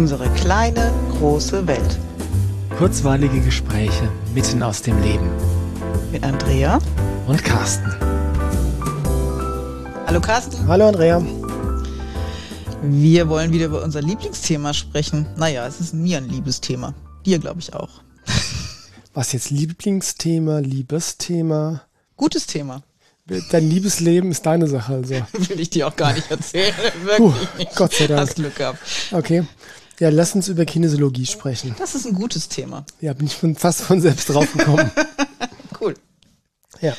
Unsere 0.00 0.30
kleine, 0.30 0.94
große 1.18 1.66
Welt. 1.66 1.98
Kurzweilige 2.78 3.38
Gespräche 3.42 4.10
mitten 4.34 4.62
aus 4.62 4.80
dem 4.80 4.98
Leben. 5.02 5.28
Mit 6.10 6.24
Andrea 6.24 6.78
und 7.26 7.44
Carsten. 7.44 7.94
Hallo 10.06 10.22
Carsten. 10.22 10.66
Hallo 10.66 10.88
Andrea. 10.88 11.22
Wir 12.80 13.28
wollen 13.28 13.52
wieder 13.52 13.66
über 13.66 13.84
unser 13.84 14.00
Lieblingsthema 14.00 14.72
sprechen. 14.72 15.26
Naja, 15.36 15.66
es 15.66 15.80
ist 15.80 15.92
mir 15.92 16.16
ein 16.16 16.30
Liebesthema. 16.30 16.94
Dir, 17.26 17.38
glaube 17.38 17.60
ich, 17.60 17.74
auch. 17.74 18.00
Was 19.12 19.32
jetzt 19.32 19.50
Lieblingsthema, 19.50 20.60
Liebesthema? 20.60 21.82
Gutes 22.16 22.46
Thema. 22.46 22.82
Dein 23.50 23.68
Liebesleben 23.68 24.30
ist 24.30 24.46
deine 24.46 24.66
Sache 24.66 24.94
also. 24.94 25.14
Will 25.32 25.60
ich 25.60 25.68
dir 25.68 25.86
auch 25.86 25.94
gar 25.94 26.14
nicht 26.14 26.30
erzählen. 26.30 26.74
Wirklich. 27.04 27.68
Puh, 27.68 27.74
Gott 27.76 27.92
sei 27.92 28.06
Dank. 28.06 28.20
Hast 28.20 28.36
Glück 28.36 28.56
gehabt. 28.56 28.78
Okay. 29.12 29.44
Ja, 30.00 30.08
lass 30.08 30.34
uns 30.34 30.48
über 30.48 30.64
Kinesiologie 30.64 31.26
sprechen. 31.26 31.76
Das 31.78 31.94
ist 31.94 32.06
ein 32.06 32.14
gutes 32.14 32.48
Thema. 32.48 32.86
Ja, 33.02 33.12
bin 33.12 33.26
ich 33.26 33.36
von, 33.36 33.54
fast 33.54 33.82
von 33.82 34.00
selbst 34.00 34.30
drauf 34.30 34.50
gekommen. 34.50 34.90
cool. 35.80 35.94
Ja. 36.80 36.94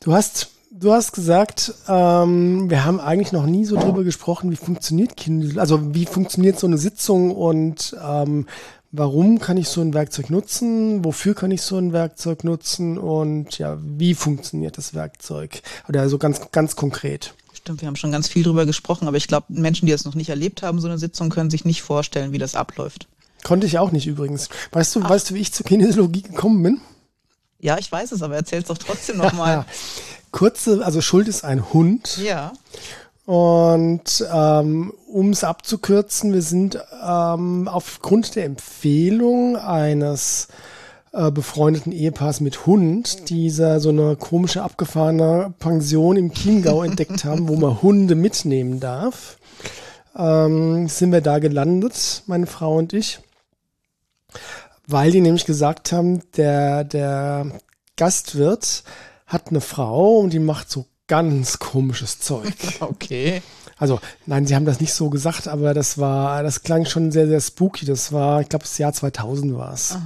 Du 0.00 0.14
hast, 0.14 0.48
du 0.70 0.92
hast 0.92 1.12
gesagt, 1.12 1.74
ähm, 1.88 2.70
wir 2.70 2.86
haben 2.86 3.00
eigentlich 3.00 3.32
noch 3.32 3.44
nie 3.44 3.66
so 3.66 3.78
drüber 3.78 4.02
gesprochen, 4.02 4.50
wie 4.50 4.56
funktioniert 4.56 5.14
Kinesiologie, 5.14 5.60
also 5.60 5.94
wie 5.94 6.06
funktioniert 6.06 6.58
so 6.58 6.66
eine 6.66 6.78
Sitzung 6.78 7.32
und 7.32 7.94
ähm, 8.02 8.46
warum 8.92 9.38
kann 9.38 9.58
ich 9.58 9.68
so 9.68 9.82
ein 9.82 9.92
Werkzeug 9.92 10.30
nutzen, 10.30 11.04
wofür 11.04 11.34
kann 11.34 11.50
ich 11.50 11.60
so 11.60 11.76
ein 11.76 11.92
Werkzeug 11.92 12.44
nutzen 12.44 12.96
und 12.96 13.58
ja, 13.58 13.76
wie 13.82 14.14
funktioniert 14.14 14.78
das 14.78 14.94
Werkzeug? 14.94 15.60
Oder 15.86 16.08
so 16.08 16.16
ganz, 16.16 16.50
ganz 16.50 16.76
konkret. 16.76 17.34
Stimmt, 17.62 17.80
wir 17.80 17.86
haben 17.86 17.94
schon 17.94 18.10
ganz 18.10 18.26
viel 18.26 18.42
drüber 18.42 18.66
gesprochen, 18.66 19.06
aber 19.06 19.16
ich 19.16 19.28
glaube, 19.28 19.46
Menschen, 19.48 19.86
die 19.86 19.92
das 19.92 20.04
noch 20.04 20.16
nicht 20.16 20.30
erlebt 20.30 20.62
haben, 20.62 20.80
so 20.80 20.88
eine 20.88 20.98
Sitzung, 20.98 21.30
können 21.30 21.48
sich 21.48 21.64
nicht 21.64 21.82
vorstellen, 21.82 22.32
wie 22.32 22.38
das 22.38 22.56
abläuft. 22.56 23.06
Konnte 23.44 23.68
ich 23.68 23.78
auch 23.78 23.92
nicht 23.92 24.08
übrigens. 24.08 24.48
Weißt 24.72 24.96
du, 24.96 25.02
Ach. 25.04 25.10
weißt 25.10 25.30
du, 25.30 25.34
wie 25.34 25.40
ich 25.40 25.52
zur 25.52 25.64
Kinesiologie 25.64 26.22
gekommen 26.22 26.60
bin? 26.60 26.80
Ja, 27.60 27.78
ich 27.78 27.90
weiß 27.90 28.10
es, 28.10 28.22
aber 28.22 28.34
erzähl's 28.34 28.66
doch 28.66 28.78
trotzdem 28.78 29.16
nochmal. 29.18 29.64
Kurze, 30.32 30.84
also 30.84 31.00
Schuld 31.00 31.28
ist 31.28 31.44
ein 31.44 31.72
Hund. 31.72 32.18
Ja. 32.18 32.52
Und 33.26 34.26
ähm, 34.32 34.92
um 35.06 35.30
es 35.30 35.44
abzukürzen, 35.44 36.32
wir 36.32 36.42
sind 36.42 36.80
ähm, 37.00 37.68
aufgrund 37.68 38.34
der 38.34 38.46
Empfehlung 38.46 39.56
eines 39.56 40.48
äh, 41.12 41.30
befreundeten 41.30 41.92
Ehepaars 41.92 42.40
mit 42.40 42.66
Hund, 42.66 43.28
die 43.28 43.50
so 43.50 43.88
eine 43.88 44.16
komische 44.16 44.62
abgefahrene 44.62 45.54
Pension 45.58 46.16
im 46.16 46.32
Chiemgau 46.32 46.82
entdeckt 46.84 47.24
haben, 47.24 47.48
wo 47.48 47.56
man 47.56 47.82
Hunde 47.82 48.14
mitnehmen 48.14 48.80
darf, 48.80 49.38
ähm, 50.16 50.88
sind 50.88 51.12
wir 51.12 51.20
da 51.20 51.38
gelandet, 51.38 52.22
meine 52.26 52.46
Frau 52.46 52.76
und 52.76 52.92
ich, 52.92 53.20
weil 54.86 55.10
die 55.10 55.20
nämlich 55.20 55.44
gesagt 55.44 55.92
haben, 55.92 56.22
der, 56.36 56.84
der 56.84 57.46
Gastwirt 57.96 58.82
hat 59.26 59.48
eine 59.48 59.60
Frau 59.60 60.18
und 60.18 60.32
die 60.32 60.38
macht 60.38 60.70
so 60.70 60.86
ganz 61.06 61.58
komisches 61.58 62.20
Zeug. 62.20 62.54
Okay. 62.80 63.42
Also, 63.82 63.98
nein, 64.26 64.46
sie 64.46 64.54
haben 64.54 64.64
das 64.64 64.78
nicht 64.78 64.94
so 64.94 65.10
gesagt, 65.10 65.48
aber 65.48 65.74
das 65.74 65.98
war, 65.98 66.44
das 66.44 66.62
klang 66.62 66.84
schon 66.84 67.10
sehr, 67.10 67.26
sehr 67.26 67.40
spooky. 67.40 67.84
Das 67.84 68.12
war, 68.12 68.40
ich 68.40 68.48
glaube, 68.48 68.62
das 68.62 68.78
Jahr 68.78 68.92
2000 68.92 69.56
war 69.56 69.72
es. 69.72 69.98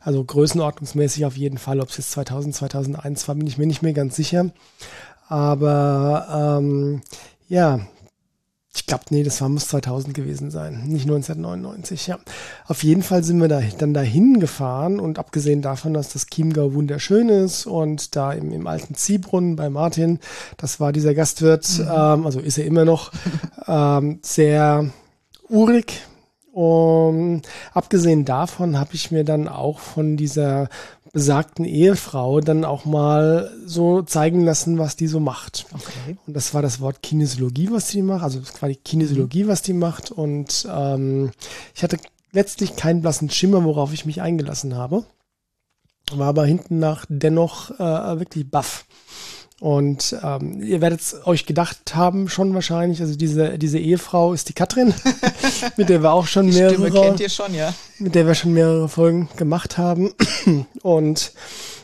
Also 0.00 0.24
größenordnungsmäßig 0.24 1.24
auf 1.24 1.36
jeden 1.36 1.56
Fall. 1.56 1.78
Ob 1.78 1.90
es 1.90 1.98
jetzt 1.98 2.10
2000, 2.10 2.56
2001 2.56 3.28
war, 3.28 3.36
bin 3.36 3.46
ich 3.46 3.56
mir 3.56 3.68
nicht 3.68 3.82
mehr 3.82 3.92
ganz 3.92 4.16
sicher. 4.16 4.50
Aber 5.28 6.58
ähm, 6.58 7.02
ja, 7.48 7.78
ich 8.72 8.86
glaube, 8.86 9.04
nee, 9.10 9.24
das 9.24 9.40
war, 9.40 9.48
muss 9.48 9.68
2000 9.68 10.14
gewesen 10.14 10.50
sein, 10.52 10.84
nicht 10.86 11.02
1999, 11.02 12.06
ja. 12.06 12.18
Auf 12.66 12.84
jeden 12.84 13.02
Fall 13.02 13.24
sind 13.24 13.40
wir 13.40 13.48
da, 13.48 13.60
dann 13.78 13.94
dahin 13.94 14.38
gefahren 14.38 15.00
und 15.00 15.18
abgesehen 15.18 15.60
davon, 15.60 15.92
dass 15.92 16.12
das 16.12 16.26
Chiemgau 16.26 16.72
wunderschön 16.72 17.28
ist 17.28 17.66
und 17.66 18.14
da 18.14 18.32
im, 18.32 18.52
im 18.52 18.68
alten 18.68 18.94
Ziehbrunnen 18.94 19.56
bei 19.56 19.70
Martin, 19.70 20.20
das 20.56 20.78
war 20.78 20.92
dieser 20.92 21.14
Gastwirt, 21.14 21.68
mhm. 21.78 21.88
ähm, 21.90 22.26
also 22.26 22.38
ist 22.38 22.58
er 22.58 22.64
immer 22.64 22.84
noch, 22.84 23.10
ähm, 23.66 24.20
sehr 24.22 24.88
urig, 25.48 26.02
und 26.52 27.42
abgesehen 27.72 28.24
davon 28.24 28.78
habe 28.78 28.94
ich 28.94 29.12
mir 29.12 29.24
dann 29.24 29.46
auch 29.46 29.78
von 29.78 30.16
dieser 30.16 30.68
besagten 31.12 31.64
Ehefrau 31.64 32.40
dann 32.40 32.64
auch 32.64 32.84
mal 32.84 33.50
so 33.64 34.02
zeigen 34.02 34.44
lassen, 34.44 34.78
was 34.78 34.96
die 34.96 35.08
so 35.08 35.20
macht. 35.20 35.66
Okay. 35.72 36.16
Und 36.26 36.34
das 36.34 36.54
war 36.54 36.62
das 36.62 36.80
Wort 36.80 37.02
Kinesiologie, 37.02 37.70
was 37.70 37.88
die 37.88 38.02
macht, 38.02 38.22
also 38.22 38.40
die 38.40 38.76
Kinesiologie, 38.76 39.46
was 39.48 39.62
die 39.62 39.72
macht. 39.72 40.10
Und 40.10 40.68
ähm, 40.70 41.32
ich 41.74 41.82
hatte 41.82 41.98
letztlich 42.32 42.76
keinen 42.76 43.02
blassen 43.02 43.30
Schimmer, 43.30 43.64
worauf 43.64 43.92
ich 43.92 44.06
mich 44.06 44.22
eingelassen 44.22 44.76
habe. 44.76 45.04
War 46.12 46.28
aber 46.28 46.44
hinten 46.44 46.78
nach 46.78 47.06
dennoch 47.08 47.70
äh, 47.78 48.18
wirklich 48.18 48.50
baff. 48.50 48.86
Und 49.60 50.16
ähm, 50.22 50.62
ihr 50.62 50.80
werdet 50.80 51.00
es 51.00 51.26
euch 51.26 51.44
gedacht 51.44 51.94
haben, 51.94 52.30
schon 52.30 52.54
wahrscheinlich. 52.54 53.02
Also 53.02 53.14
diese, 53.14 53.58
diese 53.58 53.78
Ehefrau 53.78 54.32
ist 54.32 54.48
die 54.48 54.54
Katrin, 54.54 54.94
mit 55.76 55.90
der 55.90 56.02
wir 56.02 56.12
auch 56.12 56.26
schon 56.26 56.46
die 56.46 56.54
mehrere. 56.54 56.74
Stimme 56.74 56.90
kennt 56.90 57.20
ihr 57.20 57.28
schon, 57.28 57.54
ja. 57.54 57.74
Mit 57.98 58.14
der 58.14 58.26
wir 58.26 58.34
schon 58.34 58.54
mehrere 58.54 58.88
Folgen 58.88 59.28
gemacht 59.36 59.76
haben. 59.76 60.14
Und 60.82 61.32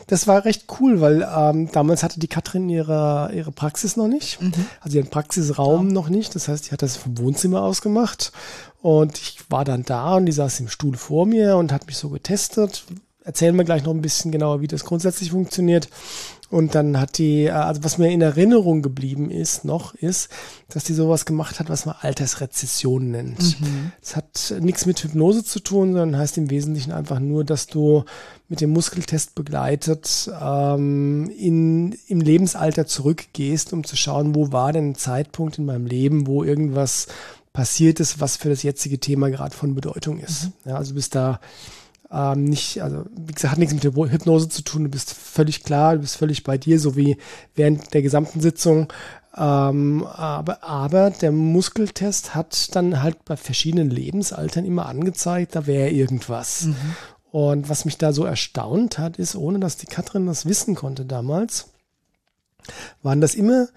das 0.07 0.25
war 0.25 0.43
recht 0.45 0.65
cool, 0.79 1.01
weil 1.01 1.27
ähm, 1.37 1.69
damals 1.71 2.01
hatte 2.01 2.19
die 2.19 2.27
Katrin 2.27 2.67
ihre, 2.67 3.29
ihre 3.35 3.51
Praxis 3.51 3.95
noch 3.95 4.07
nicht. 4.07 4.41
Mhm. 4.41 4.53
Also 4.81 4.97
ihren 4.97 5.09
Praxisraum 5.09 5.89
ja. 5.89 5.93
noch 5.93 6.09
nicht. 6.09 6.33
Das 6.33 6.47
heißt, 6.47 6.67
die 6.67 6.71
hat 6.71 6.81
das 6.81 6.97
vom 6.97 7.17
Wohnzimmer 7.19 7.61
aus 7.61 7.81
gemacht. 7.81 8.31
Und 8.81 9.19
ich 9.19 9.37
war 9.49 9.65
dann 9.65 9.83
da 9.83 10.15
und 10.15 10.25
die 10.25 10.31
saß 10.31 10.61
im 10.61 10.69
Stuhl 10.69 10.97
vor 10.97 11.27
mir 11.27 11.57
und 11.57 11.71
hat 11.71 11.85
mich 11.85 11.97
so 11.97 12.09
getestet. 12.09 12.85
Erzählen 13.23 13.55
wir 13.55 13.65
gleich 13.65 13.83
noch 13.83 13.93
ein 13.93 14.01
bisschen 14.01 14.31
genauer, 14.31 14.61
wie 14.61 14.67
das 14.67 14.85
grundsätzlich 14.85 15.31
funktioniert. 15.31 15.89
Und 16.49 16.75
dann 16.75 16.99
hat 16.99 17.17
die, 17.17 17.45
äh, 17.45 17.51
also 17.51 17.83
was 17.83 17.97
mir 17.97 18.09
in 18.09 18.21
Erinnerung 18.21 18.81
geblieben 18.81 19.29
ist, 19.29 19.65
noch, 19.65 19.93
ist, 19.95 20.29
dass 20.69 20.85
die 20.85 20.93
sowas 20.93 21.25
gemacht 21.25 21.59
hat, 21.59 21.69
was 21.69 21.85
man 21.85 21.95
Altersrezession 21.99 23.11
nennt. 23.11 23.59
Mhm. 23.59 23.91
Das 23.99 24.15
hat 24.15 24.53
nichts 24.61 24.85
mit 24.85 25.03
Hypnose 25.03 25.43
zu 25.43 25.59
tun, 25.59 25.93
sondern 25.93 26.17
heißt 26.17 26.37
im 26.37 26.49
Wesentlichen 26.49 26.91
einfach 26.91 27.19
nur, 27.19 27.43
dass 27.43 27.67
du 27.67 28.05
mit 28.47 28.61
dem 28.61 28.69
Muskeltest 28.69 29.35
begleitet 29.35 30.31
ähm, 30.41 31.29
in, 31.37 31.97
im 32.07 32.21
Lebensalter 32.21 32.85
zurückgehst, 32.85 33.73
um 33.73 33.83
zu 33.83 33.97
schauen, 33.97 34.33
wo 34.33 34.53
war 34.53 34.71
denn 34.71 34.91
ein 34.91 34.95
Zeitpunkt 34.95 35.57
in 35.57 35.65
meinem 35.65 35.85
Leben, 35.85 36.27
wo 36.27 36.43
irgendwas 36.43 37.07
passiert 37.51 37.99
ist, 37.99 38.21
was 38.21 38.37
für 38.37 38.49
das 38.49 38.63
jetzige 38.63 38.99
Thema 38.99 39.29
gerade 39.29 39.55
von 39.55 39.75
Bedeutung 39.75 40.19
ist. 40.19 40.45
Mhm. 40.45 40.69
Ja, 40.69 40.75
also 40.77 40.93
bist 40.93 41.13
da 41.15 41.41
ähm, 42.11 42.45
nicht, 42.45 42.81
also 42.81 43.05
wie 43.15 43.33
gesagt, 43.33 43.53
hat 43.53 43.59
nichts 43.59 43.73
mit 43.73 43.83
der 43.83 43.93
Hypnose 43.93 44.49
zu 44.49 44.63
tun. 44.63 44.83
Du 44.83 44.89
bist 44.89 45.13
völlig 45.13 45.63
klar, 45.63 45.95
du 45.95 46.01
bist 46.01 46.17
völlig 46.17 46.43
bei 46.43 46.57
dir, 46.57 46.79
so 46.79 46.95
wie 46.95 47.17
während 47.55 47.93
der 47.93 48.01
gesamten 48.01 48.41
Sitzung. 48.41 48.91
Ähm, 49.35 50.05
aber, 50.05 50.63
aber 50.63 51.11
der 51.11 51.31
Muskeltest 51.31 52.33
hat 52.33 52.75
dann 52.75 53.03
halt 53.03 53.23
bei 53.25 53.37
verschiedenen 53.37 53.89
Lebensaltern 53.89 54.65
immer 54.65 54.87
angezeigt, 54.87 55.55
da 55.55 55.67
wäre 55.67 55.89
irgendwas. 55.89 56.63
Mhm. 56.63 56.75
Und 57.31 57.69
was 57.69 57.85
mich 57.85 57.97
da 57.97 58.13
so 58.13 58.25
erstaunt 58.25 58.97
hat, 58.97 59.17
ist, 59.17 59.35
ohne 59.35 59.59
dass 59.59 59.77
die 59.77 59.85
Katrin 59.85 60.25
das 60.25 60.45
wissen 60.45 60.75
konnte 60.75 61.05
damals, 61.05 61.67
waren 63.03 63.21
das 63.21 63.35
immer 63.35 63.67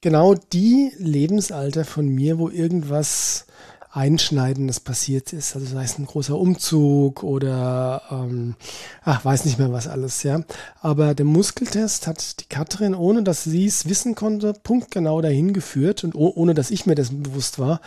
genau 0.00 0.34
die 0.34 0.92
Lebensalter 0.96 1.84
von 1.84 2.08
mir, 2.08 2.38
wo 2.38 2.48
irgendwas 2.48 3.46
Einschneidendes 3.92 4.78
passiert 4.80 5.32
ist. 5.32 5.56
Also 5.56 5.66
sei 5.66 5.82
es 5.82 5.98
ein 5.98 6.06
großer 6.06 6.38
Umzug 6.38 7.24
oder 7.24 8.02
ähm, 8.10 8.54
ach, 9.02 9.24
weiß 9.24 9.44
nicht 9.44 9.58
mehr 9.58 9.72
was 9.72 9.88
alles, 9.88 10.22
ja. 10.22 10.42
Aber 10.80 11.14
der 11.14 11.26
Muskeltest 11.26 12.06
hat 12.06 12.40
die 12.40 12.48
Katrin, 12.48 12.94
ohne 12.94 13.22
dass 13.22 13.44
sie 13.44 13.66
es 13.66 13.88
wissen 13.88 14.14
konnte, 14.14 14.52
punktgenau 14.52 15.20
dahin 15.20 15.52
geführt 15.52 16.04
und 16.04 16.14
ohne 16.14 16.54
dass 16.54 16.70
ich 16.70 16.86
mir 16.86 16.94
das 16.94 17.10
bewusst 17.10 17.58
war, 17.58 17.80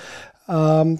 ähm, 0.50 1.00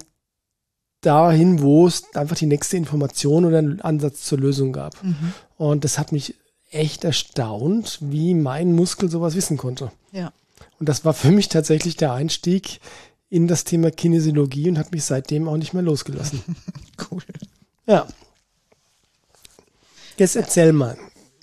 dahin, 1.02 1.60
wo 1.60 1.86
es 1.86 2.14
einfach 2.14 2.36
die 2.36 2.46
nächste 2.46 2.78
Information 2.78 3.44
oder 3.44 3.58
einen 3.58 3.82
Ansatz 3.82 4.22
zur 4.22 4.38
Lösung 4.38 4.72
gab. 4.72 5.02
Mhm. 5.04 5.34
Und 5.58 5.84
das 5.84 5.98
hat 5.98 6.12
mich 6.12 6.34
echt 6.70 7.04
erstaunt, 7.04 7.98
wie 8.00 8.34
mein 8.34 8.72
Muskel 8.72 9.10
sowas 9.10 9.34
wissen 9.34 9.58
konnte. 9.58 9.92
Ja. 10.12 10.32
Und 10.80 10.88
das 10.88 11.04
war 11.04 11.12
für 11.12 11.30
mich 11.30 11.48
tatsächlich 11.48 11.96
der 11.96 12.12
Einstieg 12.14 12.80
in 13.34 13.48
das 13.48 13.64
Thema 13.64 13.90
Kinesiologie 13.90 14.68
und 14.68 14.78
hat 14.78 14.92
mich 14.92 15.02
seitdem 15.02 15.48
auch 15.48 15.56
nicht 15.56 15.74
mehr 15.74 15.82
losgelassen. 15.82 16.40
cool. 17.10 17.20
Ja. 17.84 18.06
Jetzt 20.16 20.36
erzähl 20.36 20.72
mal, 20.72 20.96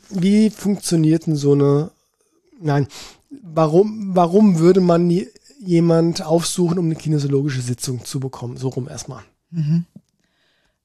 wie 0.09 0.49
funktioniert 0.49 1.27
denn 1.27 1.35
so 1.35 1.51
eine, 1.51 1.91
nein, 2.61 2.87
warum, 3.43 4.15
warum 4.15 4.59
würde 4.59 4.79
man 4.79 5.11
jemand 5.59 6.21
aufsuchen, 6.21 6.79
um 6.79 6.85
eine 6.85 6.95
kinesiologische 6.95 7.61
Sitzung 7.61 8.05
zu 8.05 8.21
bekommen? 8.21 8.55
So 8.55 8.69
rum 8.69 8.87
erstmal. 8.87 9.23
Mhm. 9.49 9.85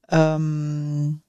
Ähm, 0.08 1.20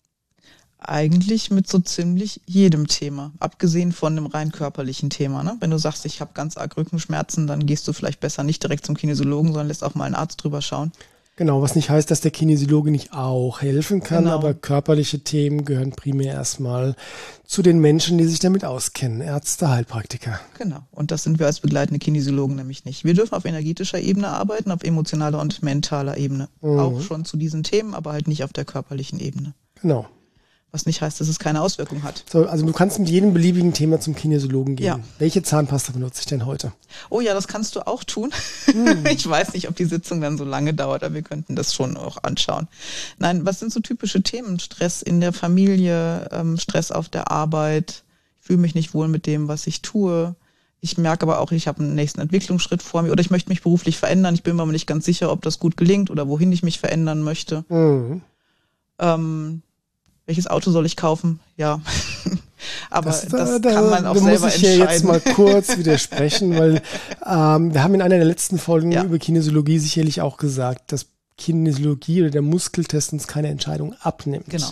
eigentlich 0.79 1.49
mit 1.51 1.67
so 1.67 1.79
ziemlich 1.79 2.41
jedem 2.45 2.87
Thema, 2.87 3.31
abgesehen 3.39 3.91
von 3.91 4.15
dem 4.15 4.27
rein 4.27 4.51
körperlichen 4.51 5.09
Thema. 5.09 5.43
Ne? 5.43 5.57
Wenn 5.59 5.71
du 5.71 5.77
sagst, 5.77 6.05
ich 6.05 6.21
habe 6.21 6.31
ganz 6.33 6.57
arg 6.57 6.77
Rückenschmerzen, 6.77 7.47
dann 7.47 7.65
gehst 7.65 7.87
du 7.87 7.93
vielleicht 7.93 8.19
besser 8.19 8.43
nicht 8.43 8.61
direkt 8.63 8.85
zum 8.85 8.95
Kinesiologen, 8.95 9.47
sondern 9.51 9.67
lässt 9.67 9.83
auch 9.83 9.95
mal 9.95 10.05
einen 10.05 10.15
Arzt 10.15 10.43
drüber 10.43 10.61
schauen. 10.61 10.91
Genau, 11.35 11.61
was 11.61 11.75
nicht 11.75 11.91
heißt, 11.91 12.09
dass 12.09 12.21
der 12.21 12.31
Kinesiologe 12.31 12.89
nicht 12.89 13.13
auch 13.13 13.61
helfen 13.61 14.01
kann, 14.01 14.23
Genau. 14.23 14.35
aber 14.35 14.55
körperliche 14.55 15.19
Themen 15.19 15.65
gehören 15.65 15.91
primär 15.91 16.33
erstmal 16.33 16.95
zu 17.45 17.61
den 17.61 17.77
Menschen, 17.77 18.17
die 18.17 18.25
sich 18.25 18.39
damit 18.39 18.65
auskennen. 18.65 19.21
Ärzte, 19.21 19.69
Heilpraktiker. 19.69 20.39
Genau. 20.57 20.79
Und 20.89 21.11
das 21.11 21.21
sind 21.21 21.37
wir 21.37 21.45
als 21.45 21.59
begleitende 21.59 21.99
Kinesiologen 21.99 22.55
nämlich 22.55 22.85
nicht. 22.85 23.05
Wir 23.05 23.13
dürfen 23.13 23.35
auf 23.35 23.45
energetischer 23.45 23.99
Ebene 23.99 24.29
arbeiten, 24.29 24.71
auf 24.71 24.83
emotionaler 24.83 25.39
und 25.39 25.61
mentaler 25.61 26.17
Ebene. 26.17 26.49
Mhm. 26.61 26.79
Auch 26.79 27.01
schon 27.01 27.23
zu 27.23 27.37
diesen 27.37 27.61
Themen, 27.61 27.93
aber 27.93 28.13
halt 28.13 28.27
nicht 28.27 28.43
auf 28.43 28.51
der 28.51 28.65
körperlichen 28.65 29.19
Ebene. 29.19 29.53
Genau. 29.79 30.07
Was 30.71 30.85
nicht 30.85 31.01
heißt, 31.01 31.21
dass 31.21 31.29
es 31.29 31.39
keine 31.39 31.61
Auswirkung 31.61 32.03
hat. 32.03 32.25
So, 32.29 32.45
also 32.45 32.65
du 32.65 32.73
kannst 32.73 32.99
mit 32.99 33.07
jedem 33.09 33.33
beliebigen 33.33 33.73
Thema 33.73 34.01
zum 34.01 34.15
Kinesiologen 34.15 34.75
gehen. 34.75 34.85
Ja. 34.85 34.99
Welche 35.17 35.41
Zahnpasta 35.41 35.93
benutze 35.93 36.19
ich 36.19 36.25
denn 36.25 36.45
heute? 36.45 36.73
Oh 37.09 37.21
ja, 37.21 37.33
das 37.33 37.47
kannst 37.47 37.75
du 37.77 37.87
auch 37.87 38.03
tun. 38.03 38.31
Hm. 38.65 39.05
Ich 39.09 39.27
weiß 39.27 39.53
nicht, 39.53 39.69
ob 39.69 39.75
die 39.75 39.85
Sitzung 39.85 40.19
dann 40.19 40.37
so 40.37 40.43
lange 40.43 40.73
dauert, 40.73 41.03
aber 41.03 41.15
wir 41.15 41.21
könnten 41.21 41.55
das 41.55 41.73
schon 41.73 41.95
auch 41.95 42.17
anschauen. 42.23 42.67
Nein, 43.17 43.45
was 43.45 43.59
sind 43.59 43.71
so 43.71 43.79
typische 43.79 44.21
Themen? 44.21 44.59
Stress 44.59 45.01
in 45.01 45.21
der 45.21 45.33
Familie, 45.33 46.27
ähm, 46.31 46.57
Stress 46.57 46.91
auf 46.91 47.07
der 47.07 47.31
Arbeit. 47.31 48.03
Ich 48.41 48.47
fühle 48.47 48.59
mich 48.59 48.75
nicht 48.75 48.93
wohl 48.93 49.07
mit 49.07 49.25
dem, 49.25 49.47
was 49.47 49.67
ich 49.67 49.81
tue. 49.81 50.35
Ich 50.79 50.97
merke 50.97 51.23
aber 51.23 51.39
auch, 51.39 51.51
ich 51.51 51.67
habe 51.67 51.79
einen 51.83 51.95
nächsten 51.95 52.21
Entwicklungsschritt 52.21 52.83
vor 52.83 53.01
mir 53.01 53.11
oder 53.11 53.21
ich 53.21 53.31
möchte 53.31 53.49
mich 53.49 53.63
beruflich 53.63 53.97
verändern. 53.97 54.35
Ich 54.35 54.43
bin 54.43 54.55
mir 54.55 54.61
aber 54.61 54.71
nicht 54.71 54.87
ganz 54.87 55.05
sicher, 55.05 55.31
ob 55.31 55.41
das 55.41 55.59
gut 55.59 55.77
gelingt 55.77 56.11
oder 56.11 56.27
wohin 56.27 56.51
ich 56.51 56.61
mich 56.61 56.79
verändern 56.79 57.23
möchte. 57.23 57.65
Mhm. 57.69 58.21
Ähm, 58.99 59.63
welches 60.27 60.45
Auto 60.47 60.69
soll 60.69 60.85
ich 60.85 60.95
kaufen? 60.95 61.39
Ja. 61.55 61.81
aber 62.91 63.09
das, 63.09 63.25
da- 63.27 63.57
da- 63.59 63.71
kann 63.73 63.89
man 63.89 64.05
auch 64.05 64.13
da 64.13 64.19
selber 64.19 64.45
muss 64.45 64.55
ich 64.55 64.61
hier 64.61 64.71
entscheiden. 64.73 64.93
jetzt 64.93 65.03
mal 65.25 65.33
kurz 65.33 65.77
widersprechen, 65.77 66.55
weil 66.57 66.81
ähm, 67.25 67.73
wir 67.73 67.81
haben 67.83 67.95
in 67.95 68.01
einer 68.03 68.17
der 68.17 68.25
letzten 68.25 68.59
Folgen 68.59 68.91
Ja. 68.91 69.03
über 69.03 69.17
Kinesiologie 69.17 69.79
sicherlich 69.79 70.21
auch 70.21 70.37
gesagt, 70.37 70.91
dass 70.91 71.07
Kinesiologie 71.37 72.21
oder 72.21 72.31
der 72.31 72.41
Muskeltest 72.41 73.13
uns 73.13 73.27
keine 73.27 73.47
Entscheidung 73.47 73.95
abnimmt. 74.01 74.49
Genau. 74.49 74.67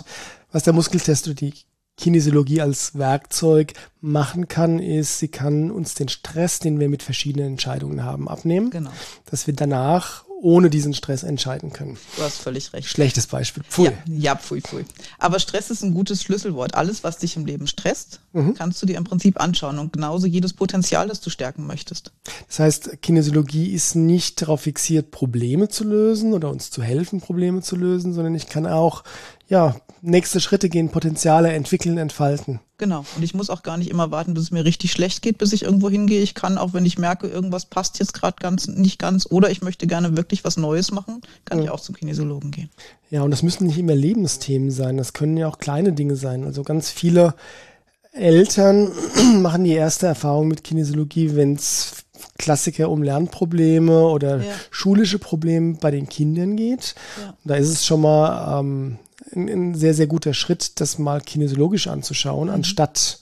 Was 0.52 0.64
der 0.64 0.72
Muskeltest 0.72 1.26
oder 1.26 1.34
die 1.34 1.54
Kinesiologie 1.96 2.60
als 2.60 2.98
Werkzeug 2.98 3.72
machen 4.02 4.48
kann, 4.48 4.78
ist, 4.80 5.18
sie 5.18 5.28
kann 5.28 5.70
uns 5.70 5.94
den 5.94 6.08
Stress, 6.10 6.58
den 6.58 6.78
wir 6.78 6.90
mit 6.90 7.02
verschiedenen 7.02 7.52
Entscheidungen 7.52 8.04
haben, 8.04 8.28
abnehmen, 8.28 8.68
genau. 8.68 8.90
dass 9.30 9.46
wir 9.46 9.54
danach 9.54 10.25
ohne 10.42 10.68
diesen 10.70 10.92
Stress 10.94 11.22
entscheiden 11.22 11.72
können. 11.72 11.96
Du 12.16 12.22
hast 12.22 12.38
völlig 12.42 12.72
recht. 12.72 12.88
Schlechtes 12.88 13.26
Beispiel. 13.26 13.62
Pfui. 13.64 13.86
Ja, 13.86 13.92
ja, 14.06 14.36
pfui, 14.36 14.60
pfui. 14.60 14.84
Aber 15.18 15.38
Stress 15.38 15.70
ist 15.70 15.82
ein 15.82 15.94
gutes 15.94 16.22
Schlüsselwort. 16.22 16.74
Alles, 16.74 17.02
was 17.04 17.18
dich 17.18 17.36
im 17.36 17.46
Leben 17.46 17.66
stresst, 17.66 18.20
Mhm. 18.32 18.54
kannst 18.54 18.82
du 18.82 18.86
dir 18.86 18.98
im 18.98 19.04
Prinzip 19.04 19.40
anschauen 19.40 19.78
und 19.78 19.94
genauso 19.94 20.26
jedes 20.26 20.52
Potenzial, 20.52 21.08
das 21.08 21.20
du 21.22 21.30
stärken 21.30 21.66
möchtest. 21.66 22.12
Das 22.48 22.58
heißt, 22.58 23.00
Kinesiologie 23.02 23.72
ist 23.72 23.94
nicht 23.96 24.42
darauf 24.42 24.60
fixiert, 24.62 25.10
Probleme 25.10 25.68
zu 25.68 25.84
lösen 25.84 26.34
oder 26.34 26.50
uns 26.50 26.70
zu 26.70 26.82
helfen, 26.82 27.20
Probleme 27.22 27.62
zu 27.62 27.76
lösen, 27.76 28.12
sondern 28.12 28.34
ich 28.34 28.46
kann 28.48 28.66
auch, 28.66 29.04
ja, 29.48 29.76
nächste 30.06 30.40
Schritte 30.40 30.68
gehen, 30.68 30.90
Potenziale 30.90 31.52
entwickeln, 31.52 31.98
entfalten. 31.98 32.60
Genau. 32.78 33.04
Und 33.16 33.22
ich 33.22 33.34
muss 33.34 33.50
auch 33.50 33.62
gar 33.62 33.76
nicht 33.76 33.90
immer 33.90 34.10
warten, 34.10 34.34
bis 34.34 34.44
es 34.44 34.50
mir 34.50 34.64
richtig 34.64 34.92
schlecht 34.92 35.22
geht, 35.22 35.38
bis 35.38 35.52
ich 35.52 35.62
irgendwo 35.64 35.90
hingehe. 35.90 36.20
Ich 36.20 36.34
kann 36.34 36.58
auch, 36.58 36.74
wenn 36.74 36.84
ich 36.84 36.98
merke, 36.98 37.26
irgendwas 37.26 37.66
passt 37.66 37.98
jetzt 37.98 38.12
gerade 38.14 38.36
ganz, 38.40 38.68
nicht 38.68 38.98
ganz 38.98 39.26
oder 39.30 39.50
ich 39.50 39.62
möchte 39.62 39.86
gerne 39.86 40.16
wirklich 40.16 40.44
was 40.44 40.56
Neues 40.56 40.90
machen, 40.92 41.20
kann 41.44 41.62
ich 41.62 41.70
auch 41.70 41.80
zum 41.80 41.94
Kinesiologen 41.94 42.50
gehen. 42.50 42.70
Ja, 43.10 43.22
und 43.22 43.30
das 43.30 43.42
müssen 43.42 43.66
nicht 43.66 43.78
immer 43.78 43.94
Lebensthemen 43.94 44.70
sein, 44.70 44.96
das 44.96 45.12
können 45.12 45.36
ja 45.36 45.48
auch 45.48 45.58
kleine 45.58 45.92
Dinge 45.92 46.16
sein. 46.16 46.44
Also 46.44 46.62
ganz 46.62 46.90
viele 46.90 47.34
Eltern 48.12 48.90
machen 49.42 49.64
die 49.64 49.72
erste 49.72 50.06
Erfahrung 50.06 50.48
mit 50.48 50.64
Kinesiologie, 50.64 51.34
wenn 51.36 51.54
es 51.54 52.04
Klassiker 52.38 52.90
um 52.90 53.02
Lernprobleme 53.02 54.06
oder 54.08 54.38
Ja. 54.38 54.52
schulische 54.70 55.18
Probleme 55.18 55.76
bei 55.80 55.90
den 55.90 56.08
Kindern 56.08 56.56
geht. 56.56 56.94
Ja. 57.20 57.34
Da 57.44 57.54
ist 57.56 57.68
es 57.70 57.86
schon 57.86 58.02
mal 58.02 58.60
ähm, 58.60 58.98
ein, 59.34 59.48
ein 59.48 59.74
sehr, 59.74 59.94
sehr 59.94 60.06
guter 60.06 60.34
Schritt, 60.34 60.80
das 60.80 60.98
mal 60.98 61.20
kinesiologisch 61.20 61.86
anzuschauen, 61.86 62.48
anstatt 62.48 63.20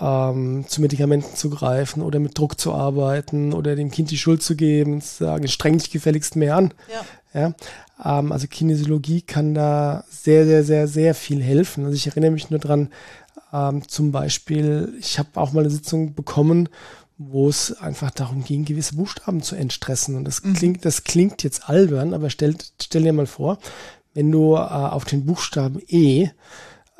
ähm, 0.00 0.64
zu 0.68 0.80
Medikamenten 0.80 1.34
zu 1.34 1.50
greifen 1.50 2.02
oder 2.02 2.18
mit 2.18 2.38
Druck 2.38 2.58
zu 2.60 2.72
arbeiten 2.72 3.52
oder 3.52 3.76
dem 3.76 3.90
Kind 3.90 4.10
die 4.10 4.18
Schuld 4.18 4.42
zu 4.42 4.56
geben 4.56 4.94
und 4.94 5.04
zu 5.04 5.24
sagen, 5.24 5.48
streng 5.48 5.78
dich 5.78 5.90
gefälligst 5.90 6.36
mehr 6.36 6.56
an. 6.56 6.74
Ja. 6.92 7.04
Ja, 7.34 7.54
ähm, 8.02 8.32
also 8.32 8.46
Kinesiologie 8.46 9.20
kann 9.20 9.54
da 9.54 10.04
sehr, 10.08 10.46
sehr, 10.46 10.64
sehr, 10.64 10.88
sehr 10.88 11.14
viel 11.14 11.42
helfen. 11.42 11.84
Also 11.84 11.94
ich 11.94 12.06
erinnere 12.06 12.30
mich 12.30 12.48
nur 12.48 12.58
dran, 12.58 12.88
ähm, 13.52 13.86
zum 13.86 14.12
Beispiel, 14.12 14.94
ich 14.98 15.18
habe 15.18 15.28
auch 15.34 15.52
mal 15.52 15.60
eine 15.60 15.70
Sitzung 15.70 16.14
bekommen, 16.14 16.68
wo 17.18 17.48
es 17.48 17.72
einfach 17.72 18.10
darum 18.12 18.44
ging, 18.44 18.64
gewisse 18.64 18.94
Buchstaben 18.94 19.42
zu 19.42 19.56
entstressen. 19.56 20.14
Und 20.14 20.24
das 20.24 20.42
klingt, 20.42 20.84
das 20.84 21.04
klingt 21.04 21.42
jetzt 21.42 21.68
albern, 21.68 22.14
aber 22.14 22.30
stell, 22.30 22.56
stell 22.80 23.02
dir 23.02 23.12
mal 23.12 23.26
vor, 23.26 23.58
wenn 24.18 24.32
du 24.32 24.56
äh, 24.56 24.58
auf 24.58 25.04
den 25.04 25.24
Buchstaben 25.24 25.80
E 25.86 26.30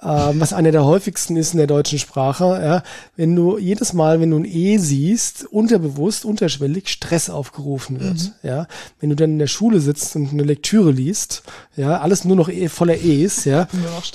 ähm, 0.00 0.40
was 0.40 0.52
einer 0.52 0.70
der 0.70 0.84
häufigsten 0.84 1.36
ist 1.36 1.54
in 1.54 1.58
der 1.58 1.66
deutschen 1.66 1.98
Sprache, 1.98 2.44
ja, 2.44 2.82
wenn 3.16 3.34
du 3.34 3.58
jedes 3.58 3.92
Mal, 3.92 4.20
wenn 4.20 4.30
du 4.30 4.36
ein 4.36 4.44
E 4.44 4.78
siehst, 4.78 5.44
unterbewusst, 5.44 6.24
unterschwellig 6.24 6.88
Stress 6.88 7.28
aufgerufen 7.28 7.98
wird, 7.98 8.34
ja. 8.44 8.68
Wenn 9.00 9.10
du 9.10 9.16
dann 9.16 9.32
in 9.32 9.38
der 9.40 9.48
Schule 9.48 9.80
sitzt 9.80 10.14
und 10.14 10.30
eine 10.30 10.44
Lektüre 10.44 10.92
liest, 10.92 11.42
ja, 11.74 11.98
alles 11.98 12.24
nur 12.24 12.36
noch 12.36 12.48
e, 12.48 12.68
voller 12.68 12.94
E's, 12.94 13.44
ja, 13.44 13.66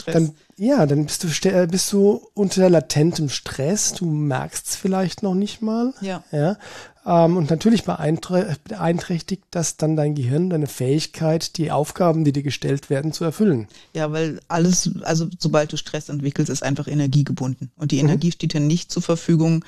dann, 0.06 0.32
ja, 0.58 0.86
dann 0.86 1.06
bist 1.06 1.24
du, 1.24 1.30
ste- 1.30 1.68
bist 1.68 1.92
du 1.94 2.22
unter 2.34 2.70
latentem 2.70 3.30
Stress, 3.30 3.94
du 3.94 4.06
merkst 4.06 4.68
es 4.68 4.76
vielleicht 4.76 5.24
noch 5.24 5.34
nicht 5.36 5.62
mal, 5.62 5.94
Ja. 6.02 6.24
ja. 6.32 6.58
Ähm, 7.06 7.36
und 7.38 7.50
natürlich 7.50 7.84
beeinträ- 7.84 8.56
beeinträchtigt 8.64 9.44
das 9.52 9.76
dann 9.78 9.96
dein 9.98 10.16
Gehirn, 10.16 10.50
deine 10.50 10.68
Fähigkeit, 10.68 11.58
die 11.58 11.70
Aufgaben, 11.72 12.24
die 12.24 12.32
dir 12.32 12.44
gestellt 12.44 12.90
werden, 12.90 13.12
zu 13.12 13.26
erfüllen. 13.26 13.68
Ja, 13.94 14.12
weil 14.12 14.40
alles, 14.48 14.90
also 15.04 15.28
sobald 15.38 15.74
du 15.74 15.78
Stress 15.78 16.08
entwickelst, 16.10 16.50
ist 16.50 16.64
einfach 16.64 16.88
energiegebunden. 16.88 17.72
Und 17.78 17.92
die 17.92 18.00
Energie 18.00 18.32
steht 18.32 18.54
dir 18.54 18.62
nicht 18.62 18.90
zur 18.92 19.02
Verfügung, 19.02 19.66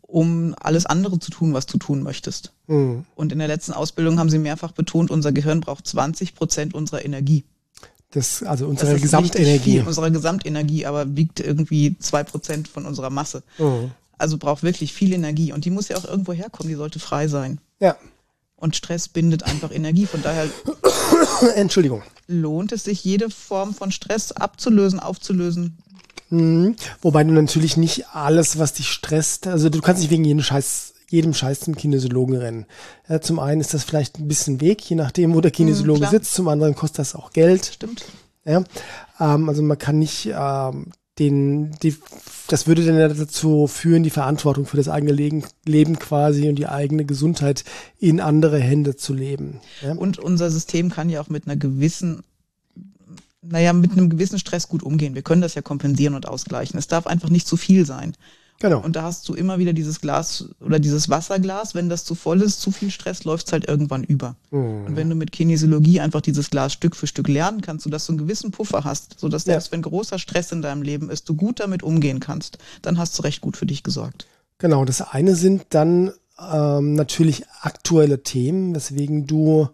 um 0.00 0.54
alles 0.58 0.86
andere 0.86 1.18
zu 1.18 1.30
tun, 1.30 1.52
was 1.52 1.66
du 1.66 1.76
tun 1.76 2.02
möchtest. 2.02 2.54
Mhm. 2.66 3.04
Und 3.14 3.32
in 3.32 3.38
der 3.38 3.48
letzten 3.48 3.72
Ausbildung 3.74 4.18
haben 4.18 4.30
sie 4.30 4.38
mehrfach 4.38 4.72
betont, 4.72 5.10
unser 5.10 5.32
Gehirn 5.32 5.60
braucht 5.60 5.86
20 5.86 6.34
Prozent 6.34 6.72
unserer 6.72 7.04
Energie. 7.04 7.44
Das, 8.10 8.42
also 8.42 8.64
Das 8.64 8.70
unsere 8.70 8.90
richtig 8.92 9.02
Gesamtenergie. 9.02 9.72
Viel, 9.72 9.82
unserer 9.86 10.10
Gesamtenergie, 10.10 10.86
aber 10.86 11.16
wiegt 11.16 11.40
irgendwie 11.40 11.96
zwei 11.98 12.24
Prozent 12.24 12.66
von 12.68 12.86
unserer 12.86 13.10
Masse. 13.10 13.42
Mhm. 13.58 13.90
Also 14.16 14.38
braucht 14.38 14.62
wirklich 14.62 14.92
viel 14.92 15.12
Energie. 15.12 15.52
Und 15.52 15.64
die 15.64 15.70
muss 15.70 15.88
ja 15.88 15.96
auch 15.96 16.04
irgendwo 16.04 16.32
herkommen, 16.32 16.68
die 16.68 16.76
sollte 16.76 16.98
frei 16.98 17.28
sein. 17.28 17.58
Ja, 17.80 17.96
Und 18.56 18.74
Stress 18.76 19.08
bindet 19.08 19.42
einfach 19.44 19.70
Energie. 19.70 20.06
Von 20.06 20.22
daher 20.22 20.46
Entschuldigung. 21.54 22.02
lohnt 22.26 22.72
es 22.72 22.84
sich, 22.84 23.04
jede 23.04 23.30
Form 23.30 23.74
von 23.74 23.92
Stress 23.92 24.32
abzulösen, 24.32 24.98
aufzulösen. 25.00 25.76
Mhm. 26.30 26.76
Wobei 27.00 27.24
du 27.24 27.32
natürlich 27.32 27.76
nicht 27.76 28.08
alles, 28.14 28.58
was 28.58 28.72
dich 28.74 28.88
stresst, 28.90 29.46
also 29.46 29.68
du 29.70 29.80
kannst 29.80 30.02
nicht 30.02 30.10
wegen 30.10 30.24
jedem 30.24 30.42
Scheiß, 30.42 30.94
jedem 31.08 31.34
Scheiß 31.34 31.60
zum 31.60 31.74
Kinesiologen 31.74 32.36
rennen. 32.36 32.66
Ja, 33.08 33.20
zum 33.20 33.38
einen 33.38 33.60
ist 33.60 33.74
das 33.74 33.84
vielleicht 33.84 34.18
ein 34.18 34.28
bisschen 34.28 34.60
Weg, 34.60 34.82
je 34.88 34.96
nachdem, 34.96 35.34
wo 35.34 35.40
der 35.40 35.50
Kinesiologe 35.50 36.00
klar. 36.00 36.10
sitzt, 36.10 36.34
zum 36.34 36.48
anderen 36.48 36.74
kostet 36.74 37.00
das 37.00 37.14
auch 37.14 37.32
Geld. 37.32 37.66
Stimmt. 37.74 38.04
Ja, 38.44 38.64
ähm, 39.20 39.48
also 39.48 39.62
man 39.62 39.78
kann 39.78 39.98
nicht 39.98 40.30
ähm, 40.32 40.92
den, 41.18 41.72
die, 41.82 41.96
das 42.46 42.66
würde 42.66 42.84
dann 42.84 42.96
dazu 43.16 43.66
führen, 43.66 44.02
die 44.02 44.10
Verantwortung 44.10 44.66
für 44.66 44.76
das 44.76 44.88
eigene 44.88 45.12
Leben, 45.12 45.44
Leben 45.64 45.98
quasi 45.98 46.48
und 46.48 46.56
die 46.56 46.68
eigene 46.68 47.04
Gesundheit 47.04 47.64
in 47.98 48.20
andere 48.20 48.58
Hände 48.58 48.96
zu 48.96 49.12
leben. 49.12 49.60
Ja? 49.82 49.92
Und 49.92 50.18
unser 50.18 50.50
System 50.50 50.90
kann 50.90 51.10
ja 51.10 51.20
auch 51.20 51.28
mit 51.28 51.46
einer 51.46 51.56
gewissen, 51.56 52.22
naja, 53.42 53.72
mit 53.72 53.92
einem 53.92 54.10
gewissen 54.10 54.38
Stress 54.38 54.68
gut 54.68 54.82
umgehen. 54.82 55.14
Wir 55.14 55.22
können 55.22 55.42
das 55.42 55.54
ja 55.54 55.62
kompensieren 55.62 56.14
und 56.14 56.28
ausgleichen. 56.28 56.78
Es 56.78 56.86
darf 56.86 57.06
einfach 57.06 57.30
nicht 57.30 57.46
zu 57.46 57.56
viel 57.56 57.84
sein. 57.84 58.14
Genau. 58.60 58.80
Und 58.80 58.96
da 58.96 59.02
hast 59.02 59.28
du 59.28 59.34
immer 59.34 59.58
wieder 59.58 59.72
dieses 59.72 60.00
Glas 60.00 60.46
oder 60.60 60.80
dieses 60.80 61.08
Wasserglas. 61.08 61.74
Wenn 61.76 61.88
das 61.88 62.04
zu 62.04 62.16
voll 62.16 62.42
ist, 62.42 62.60
zu 62.60 62.72
viel 62.72 62.90
Stress, 62.90 63.22
läuft 63.24 63.46
es 63.46 63.52
halt 63.52 63.68
irgendwann 63.68 64.02
über. 64.02 64.34
Mhm. 64.50 64.86
Und 64.86 64.96
wenn 64.96 65.08
du 65.08 65.14
mit 65.14 65.30
Kinesiologie 65.30 66.00
einfach 66.00 66.20
dieses 66.20 66.50
Glas 66.50 66.72
Stück 66.72 66.96
für 66.96 67.06
Stück 67.06 67.28
lernen 67.28 67.60
kannst, 67.60 67.84
sodass 67.84 68.06
du 68.06 68.12
einen 68.12 68.18
gewissen 68.18 68.50
Puffer 68.50 68.82
hast, 68.82 69.20
sodass 69.20 69.44
Ja. 69.46 69.52
selbst 69.54 69.70
wenn 69.70 69.82
großer 69.82 70.18
Stress 70.18 70.50
in 70.50 70.62
deinem 70.62 70.82
Leben 70.82 71.08
ist, 71.08 71.28
du 71.28 71.34
gut 71.34 71.60
damit 71.60 71.82
umgehen 71.84 72.18
kannst, 72.18 72.58
dann 72.82 72.98
hast 72.98 73.16
du 73.18 73.22
recht 73.22 73.40
gut 73.40 73.56
für 73.56 73.66
dich 73.66 73.84
gesorgt. 73.84 74.26
Genau, 74.58 74.84
das 74.84 75.02
eine 75.02 75.36
sind 75.36 75.66
dann 75.70 76.12
ähm, 76.40 76.94
natürlich 76.94 77.44
aktuelle 77.60 78.24
Themen, 78.24 78.74
weswegen 78.74 79.26
du 79.28 79.68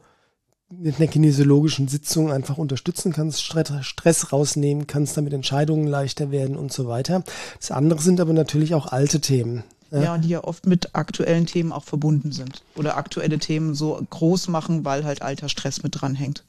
mit 0.78 0.98
einer 0.98 1.08
kinesiologischen 1.08 1.88
Sitzung 1.88 2.32
einfach 2.32 2.58
unterstützen 2.58 3.12
kannst, 3.12 3.40
Stre- 3.40 3.82
Stress 3.82 4.32
rausnehmen 4.32 4.86
kannst, 4.86 5.16
damit 5.16 5.32
Entscheidungen 5.32 5.86
leichter 5.86 6.30
werden 6.30 6.56
und 6.56 6.72
so 6.72 6.86
weiter. 6.86 7.22
Das 7.58 7.70
andere 7.70 8.00
sind 8.00 8.20
aber 8.20 8.32
natürlich 8.32 8.74
auch 8.74 8.86
alte 8.86 9.20
Themen. 9.20 9.64
Ja. 9.90 10.18
die 10.18 10.28
ja 10.30 10.42
oft 10.42 10.66
mit 10.66 10.96
aktuellen 10.96 11.46
Themen 11.46 11.70
auch 11.70 11.84
verbunden 11.84 12.32
sind. 12.32 12.62
Oder 12.74 12.96
aktuelle 12.96 13.38
Themen 13.38 13.74
so 13.74 14.04
groß 14.10 14.48
machen, 14.48 14.84
weil 14.84 15.04
halt 15.04 15.22
alter 15.22 15.48
Stress 15.48 15.84
mit 15.84 16.00
dranhängt. 16.00 16.42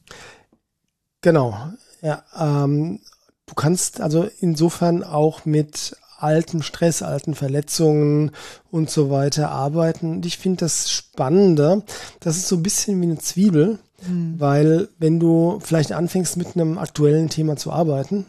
Genau, 1.21 1.55
ja. 2.01 2.23
Ähm, 2.35 3.01
du 3.45 3.53
kannst 3.53 4.01
also 4.01 4.27
insofern 4.39 5.03
auch 5.03 5.45
mit 5.45 5.95
altem 6.17 6.63
Stress, 6.63 7.03
alten 7.03 7.35
Verletzungen 7.35 8.31
und 8.71 8.89
so 8.89 9.11
weiter 9.11 9.51
arbeiten. 9.51 10.11
Und 10.11 10.25
ich 10.25 10.37
finde 10.39 10.61
das 10.61 10.89
Spannende, 10.89 11.83
das 12.21 12.37
ist 12.37 12.47
so 12.47 12.55
ein 12.55 12.63
bisschen 12.63 12.99
wie 13.01 13.05
eine 13.05 13.19
Zwiebel, 13.19 13.79
mhm. 14.07 14.35
weil 14.39 14.89
wenn 14.97 15.19
du 15.19 15.59
vielleicht 15.61 15.91
anfängst 15.91 16.37
mit 16.37 16.55
einem 16.55 16.77
aktuellen 16.77 17.29
Thema 17.29 17.55
zu 17.55 17.71
arbeiten, 17.71 18.25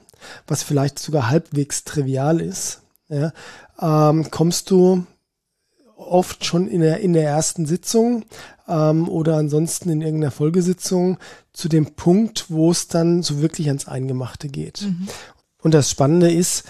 was 0.47 0.63
vielleicht 0.63 0.99
sogar 0.99 1.29
halbwegs 1.29 1.85
trivial 1.85 2.41
ist, 2.41 2.83
ja, 3.09 3.33
ähm, 3.81 4.31
kommst 4.31 4.71
du 4.71 5.07
oft 5.97 6.45
schon 6.45 6.69
in 6.69 6.81
der, 6.81 7.01
in 7.01 7.13
der 7.13 7.25
ersten 7.25 7.67
Sitzung 7.67 8.25
ähm, 8.69 9.09
oder 9.09 9.37
ansonsten 9.37 9.91
in 9.91 10.03
irgendeiner 10.03 10.31
Folgesitzung 10.31 11.19
zu 11.53 11.69
dem 11.69 11.95
Punkt, 11.95 12.47
wo 12.49 12.71
es 12.71 12.89
dann 12.89 13.23
so 13.23 13.41
wirklich 13.41 13.69
ans 13.69 13.89
Eingemachte 13.89 14.49
geht. 14.49 14.83
Mhm. 14.83 15.09
Und 15.63 15.75
das 15.75 15.91
Spannende 15.91 16.31
ist, 16.31 16.65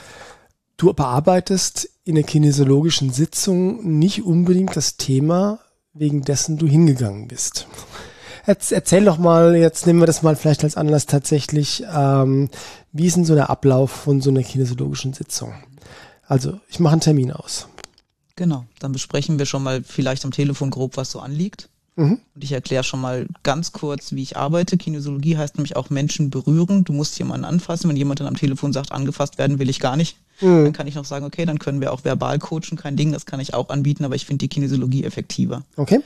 du 0.76 0.92
bearbeitest 0.92 1.90
in 2.04 2.14
der 2.14 2.24
kinesiologischen 2.24 3.12
Sitzung 3.12 3.98
nicht 3.98 4.24
unbedingt 4.24 4.76
das 4.76 4.96
Thema, 4.96 5.58
wegen 5.92 6.22
dessen 6.22 6.56
du 6.56 6.66
hingegangen 6.66 7.26
bist. 7.28 7.66
Erzähl 8.46 9.04
doch 9.04 9.18
mal, 9.18 9.56
jetzt 9.56 9.86
nehmen 9.86 10.00
wir 10.00 10.06
das 10.06 10.22
mal 10.22 10.36
vielleicht 10.36 10.62
als 10.62 10.76
Anlass 10.76 11.06
tatsächlich, 11.06 11.84
ähm, 11.92 12.48
wie 12.92 13.06
ist 13.06 13.16
denn 13.16 13.24
so 13.24 13.34
der 13.34 13.50
Ablauf 13.50 13.90
von 13.90 14.20
so 14.20 14.30
einer 14.30 14.44
kinesiologischen 14.44 15.12
Sitzung? 15.12 15.52
Also, 16.26 16.60
ich 16.68 16.78
mache 16.78 16.92
einen 16.92 17.00
Termin 17.00 17.32
aus. 17.32 17.68
Genau, 18.36 18.64
dann 18.78 18.92
besprechen 18.92 19.38
wir 19.38 19.46
schon 19.46 19.62
mal 19.62 19.82
vielleicht 19.82 20.24
am 20.24 20.30
Telefon 20.30 20.70
grob, 20.70 20.96
was 20.96 21.10
so 21.10 21.20
anliegt. 21.20 21.68
Mhm. 21.96 22.20
Und 22.34 22.44
ich 22.44 22.52
erkläre 22.52 22.84
schon 22.84 23.00
mal 23.00 23.26
ganz 23.42 23.72
kurz, 23.72 24.12
wie 24.12 24.22
ich 24.22 24.36
arbeite. 24.36 24.76
Kinesiologie 24.76 25.38
heißt 25.38 25.56
nämlich 25.56 25.76
auch 25.76 25.88
Menschen 25.90 26.30
berühren. 26.30 26.84
Du 26.84 26.92
musst 26.92 27.18
jemanden 27.18 27.46
anfassen. 27.46 27.88
Wenn 27.88 27.96
jemand 27.96 28.20
dann 28.20 28.26
am 28.26 28.36
Telefon 28.36 28.72
sagt, 28.72 28.92
angefasst 28.92 29.38
werden 29.38 29.58
will 29.58 29.70
ich 29.70 29.80
gar 29.80 29.96
nicht, 29.96 30.18
mhm. 30.40 30.64
dann 30.64 30.72
kann 30.72 30.86
ich 30.86 30.94
noch 30.94 31.06
sagen, 31.06 31.24
okay, 31.24 31.46
dann 31.46 31.58
können 31.58 31.80
wir 31.80 31.92
auch 31.92 32.04
verbal 32.04 32.38
coachen, 32.38 32.76
kein 32.76 32.96
Ding, 32.96 33.12
das 33.12 33.24
kann 33.24 33.40
ich 33.40 33.54
auch 33.54 33.70
anbieten, 33.70 34.04
aber 34.04 34.14
ich 34.14 34.26
finde 34.26 34.44
die 34.44 34.48
Kinesiologie 34.48 35.04
effektiver. 35.04 35.62
Okay. 35.76 36.00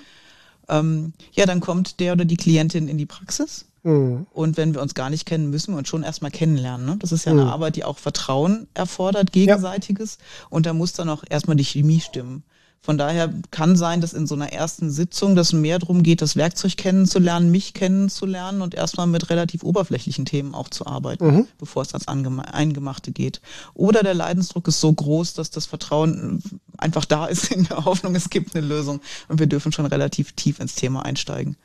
Ähm, 0.71 1.13
ja, 1.33 1.47
dann 1.47 1.61
kommt 1.61 2.01
der 2.01 2.13
oder 2.13 2.25
die 2.25 2.37
Klientin 2.37 2.89
in 2.89 2.97
die 2.97 3.07
Praxis. 3.07 3.67
Mhm. 3.83 4.27
Und 4.33 4.57
wenn 4.57 4.75
wir 4.75 4.83
uns 4.83 4.95
gar 4.95 5.11
nicht 5.11 5.27
kennen, 5.27 5.51
müssen 5.51 5.75
wir 5.75 5.79
uns 5.79 5.89
schon 5.89 6.03
erstmal 6.03 6.31
kennenlernen. 6.31 6.87
Ne? 6.87 6.97
Das 6.99 7.13
ist 7.13 7.25
ja 7.25 7.33
eine 7.33 7.43
mhm. 7.43 7.49
Arbeit, 7.49 7.77
die 7.77 7.85
auch 7.85 7.99
Vertrauen 7.99 8.67
erfordert, 8.75 9.33
gegenseitiges. 9.33 10.19
Ja. 10.19 10.47
Und 10.51 10.67
da 10.67 10.73
muss 10.73 10.93
dann 10.93 11.09
auch 11.09 11.25
erstmal 11.29 11.57
die 11.57 11.65
Chemie 11.65 12.01
stimmen. 12.01 12.45
Von 12.83 12.97
daher 12.97 13.33
kann 13.51 13.77
sein, 13.77 14.01
dass 14.01 14.15
in 14.15 14.27
so 14.27 14.35
einer 14.35 14.55
ersten 14.55 14.91
Sitzung 14.91 15.37
das 15.37 15.53
mehr 15.53 15.79
darum 15.79 16.03
geht, 16.03 16.23
das 16.23 16.35
Werkzeug 16.35 16.79
kennenzulernen, 16.79 17.51
mich 17.51 17.75
kennenzulernen 17.75 18.63
und 18.63 18.75
erstmal 18.75 19.07
mit 19.07 19.29
relativ 19.29 19.63
oberflächlichen 19.63 20.25
Themen 20.25 20.55
auch 20.55 20.71
zu 20.71 20.87
arbeiten, 20.87 21.27
mhm. 21.27 21.47
bevor 21.59 21.83
es 21.83 21.93
ans 21.93 22.09
Eingemachte 22.09 23.13
geht. 23.13 23.43
Oder 23.75 24.03
der 24.03 24.15
Leidensdruck 24.15 24.67
ist 24.67 24.81
so 24.81 24.91
groß, 24.91 25.35
dass 25.35 25.51
das 25.51 25.67
Vertrauen 25.67 26.43
einfach 26.79 27.05
da 27.05 27.27
ist 27.27 27.53
in 27.53 27.65
der 27.65 27.85
Hoffnung, 27.85 28.15
es 28.15 28.31
gibt 28.31 28.57
eine 28.57 28.67
Lösung 28.67 29.01
und 29.29 29.39
wir 29.39 29.47
dürfen 29.47 29.73
schon 29.73 29.85
relativ 29.85 30.33
tief 30.33 30.59
ins 30.59 30.75
Thema 30.75 31.05
einsteigen. 31.05 31.57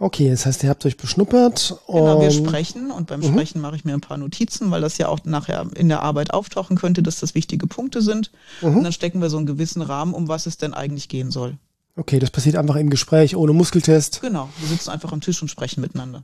Okay, 0.00 0.30
das 0.30 0.46
heißt, 0.46 0.62
ihr 0.62 0.70
habt 0.70 0.86
euch 0.86 0.96
beschnuppert. 0.96 1.76
Genau, 1.86 2.20
wir 2.20 2.30
sprechen 2.30 2.90
und 2.90 3.08
beim 3.08 3.20
mhm. 3.20 3.32
Sprechen 3.32 3.60
mache 3.60 3.76
ich 3.76 3.84
mir 3.84 3.94
ein 3.94 4.00
paar 4.00 4.18
Notizen, 4.18 4.70
weil 4.70 4.80
das 4.80 4.98
ja 4.98 5.08
auch 5.08 5.20
nachher 5.24 5.66
in 5.74 5.88
der 5.88 6.02
Arbeit 6.02 6.32
auftauchen 6.32 6.76
könnte, 6.76 7.02
dass 7.02 7.18
das 7.18 7.34
wichtige 7.34 7.66
Punkte 7.66 8.00
sind. 8.00 8.30
Mhm. 8.62 8.76
Und 8.76 8.84
dann 8.84 8.92
stecken 8.92 9.20
wir 9.20 9.28
so 9.28 9.38
einen 9.38 9.46
gewissen 9.46 9.82
Rahmen, 9.82 10.14
um 10.14 10.28
was 10.28 10.46
es 10.46 10.56
denn 10.56 10.72
eigentlich 10.72 11.08
gehen 11.08 11.30
soll. 11.30 11.56
Okay, 11.96 12.20
das 12.20 12.30
passiert 12.30 12.54
einfach 12.54 12.76
im 12.76 12.90
Gespräch, 12.90 13.34
ohne 13.34 13.52
Muskeltest. 13.52 14.20
Genau, 14.20 14.48
wir 14.58 14.68
sitzen 14.68 14.90
einfach 14.90 15.12
am 15.12 15.20
Tisch 15.20 15.42
und 15.42 15.48
sprechen 15.48 15.80
miteinander. 15.80 16.22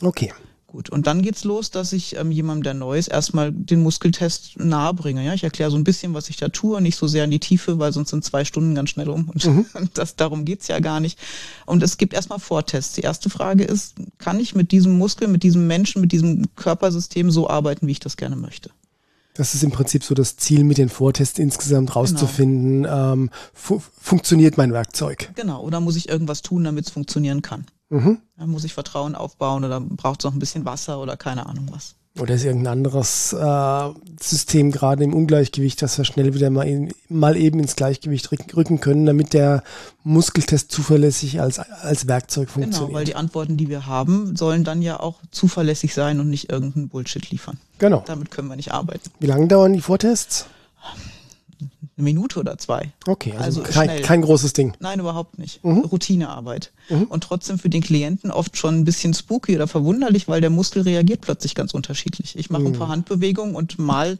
Okay. 0.00 0.32
Gut, 0.68 0.90
und 0.90 1.06
dann 1.06 1.22
geht's 1.22 1.44
los, 1.44 1.70
dass 1.70 1.92
ich 1.92 2.16
ähm, 2.16 2.32
jemandem, 2.32 2.64
der 2.64 2.74
neu 2.74 2.98
ist, 2.98 3.06
erstmal 3.06 3.52
den 3.52 3.82
Muskeltest 3.82 4.58
nahe 4.58 4.92
bringe. 4.94 5.24
Ja? 5.24 5.32
Ich 5.32 5.44
erkläre 5.44 5.70
so 5.70 5.76
ein 5.76 5.84
bisschen, 5.84 6.12
was 6.12 6.28
ich 6.28 6.38
da 6.38 6.48
tue, 6.48 6.80
nicht 6.80 6.96
so 6.96 7.06
sehr 7.06 7.24
in 7.24 7.30
die 7.30 7.38
Tiefe, 7.38 7.78
weil 7.78 7.92
sonst 7.92 8.10
sind 8.10 8.24
zwei 8.24 8.44
Stunden 8.44 8.74
ganz 8.74 8.90
schnell 8.90 9.08
um 9.08 9.28
und, 9.28 9.44
mhm. 9.44 9.66
das, 9.94 10.16
darum 10.16 10.44
geht's 10.44 10.66
ja 10.66 10.80
gar 10.80 10.98
nicht. 10.98 11.18
Und 11.66 11.84
es 11.84 11.98
gibt 11.98 12.14
erstmal 12.14 12.40
Vortests. 12.40 12.94
Die 12.94 13.02
erste 13.02 13.30
Frage 13.30 13.62
ist, 13.62 13.94
kann 14.18 14.40
ich 14.40 14.56
mit 14.56 14.72
diesem 14.72 14.98
Muskel, 14.98 15.28
mit 15.28 15.44
diesem 15.44 15.68
Menschen, 15.68 16.00
mit 16.00 16.10
diesem 16.10 16.44
Körpersystem 16.56 17.30
so 17.30 17.48
arbeiten, 17.48 17.86
wie 17.86 17.92
ich 17.92 18.00
das 18.00 18.16
gerne 18.16 18.36
möchte? 18.36 18.70
Das 19.34 19.54
ist 19.54 19.62
im 19.62 19.70
Prinzip 19.70 20.02
so 20.02 20.14
das 20.14 20.36
Ziel 20.36 20.64
mit 20.64 20.78
den 20.78 20.88
Vortests 20.88 21.38
insgesamt 21.38 21.94
rauszufinden, 21.94 22.84
genau. 22.84 23.12
ähm, 23.12 23.30
fu 23.52 23.82
funktioniert 24.00 24.56
mein 24.56 24.72
Werkzeug. 24.72 25.30
Genau, 25.34 25.62
oder 25.62 25.80
muss 25.80 25.96
ich 25.96 26.08
irgendwas 26.08 26.42
tun, 26.42 26.64
damit 26.64 26.86
es 26.86 26.90
funktionieren 26.90 27.42
kann? 27.42 27.66
Mhm. 27.88 28.18
Da 28.36 28.46
muss 28.46 28.64
ich 28.64 28.74
Vertrauen 28.74 29.14
aufbauen 29.14 29.64
oder 29.64 29.80
braucht 29.80 30.20
es 30.20 30.24
noch 30.24 30.32
ein 30.32 30.38
bisschen 30.38 30.64
Wasser 30.64 31.00
oder 31.00 31.16
keine 31.16 31.46
Ahnung 31.46 31.68
was. 31.70 31.94
Oder 32.18 32.34
ist 32.34 32.44
irgendein 32.44 32.78
anderes 32.78 33.34
äh, 33.34 33.90
System 34.20 34.72
gerade 34.72 35.04
im 35.04 35.12
Ungleichgewicht, 35.12 35.82
dass 35.82 35.98
wir 35.98 36.06
schnell 36.06 36.32
wieder 36.32 36.48
mal, 36.48 36.66
in, 36.66 36.94
mal 37.10 37.36
eben 37.36 37.60
ins 37.60 37.76
Gleichgewicht 37.76 38.32
rücken 38.32 38.80
können, 38.80 39.04
damit 39.04 39.34
der 39.34 39.62
Muskeltest 40.02 40.72
zuverlässig 40.72 41.42
als, 41.42 41.58
als 41.58 42.08
Werkzeug 42.08 42.48
funktioniert. 42.48 42.88
Genau, 42.88 42.98
weil 42.98 43.04
die 43.04 43.16
Antworten, 43.16 43.58
die 43.58 43.68
wir 43.68 43.86
haben, 43.86 44.34
sollen 44.34 44.64
dann 44.64 44.80
ja 44.80 44.98
auch 44.98 45.20
zuverlässig 45.30 45.92
sein 45.92 46.18
und 46.18 46.30
nicht 46.30 46.50
irgendeinen 46.50 46.88
Bullshit 46.88 47.30
liefern. 47.30 47.58
Genau. 47.78 48.02
Damit 48.06 48.30
können 48.30 48.48
wir 48.48 48.56
nicht 48.56 48.72
arbeiten. 48.72 49.10
Wie 49.20 49.26
lange 49.26 49.48
dauern 49.48 49.74
die 49.74 49.82
Vortests? 49.82 50.46
eine 51.96 52.04
Minute 52.04 52.40
oder 52.40 52.58
zwei. 52.58 52.92
Okay, 53.06 53.32
also, 53.38 53.62
also 53.62 53.72
kein, 53.72 54.02
kein, 54.02 54.22
großes 54.22 54.52
Ding. 54.52 54.74
Nein, 54.80 55.00
überhaupt 55.00 55.38
nicht. 55.38 55.64
Mhm. 55.64 55.80
Routinearbeit. 55.80 56.72
Mhm. 56.88 57.04
Und 57.04 57.24
trotzdem 57.24 57.58
für 57.58 57.68
den 57.68 57.82
Klienten 57.82 58.30
oft 58.30 58.56
schon 58.56 58.76
ein 58.76 58.84
bisschen 58.84 59.14
spooky 59.14 59.56
oder 59.56 59.66
verwunderlich, 59.66 60.28
weil 60.28 60.40
der 60.40 60.50
Muskel 60.50 60.82
reagiert 60.82 61.20
plötzlich 61.20 61.54
ganz 61.54 61.74
unterschiedlich. 61.74 62.36
Ich 62.36 62.50
mache 62.50 62.62
mhm. 62.62 62.68
ein 62.68 62.72
paar 62.74 62.88
Handbewegungen 62.88 63.54
und 63.54 63.78
mal, 63.78 64.18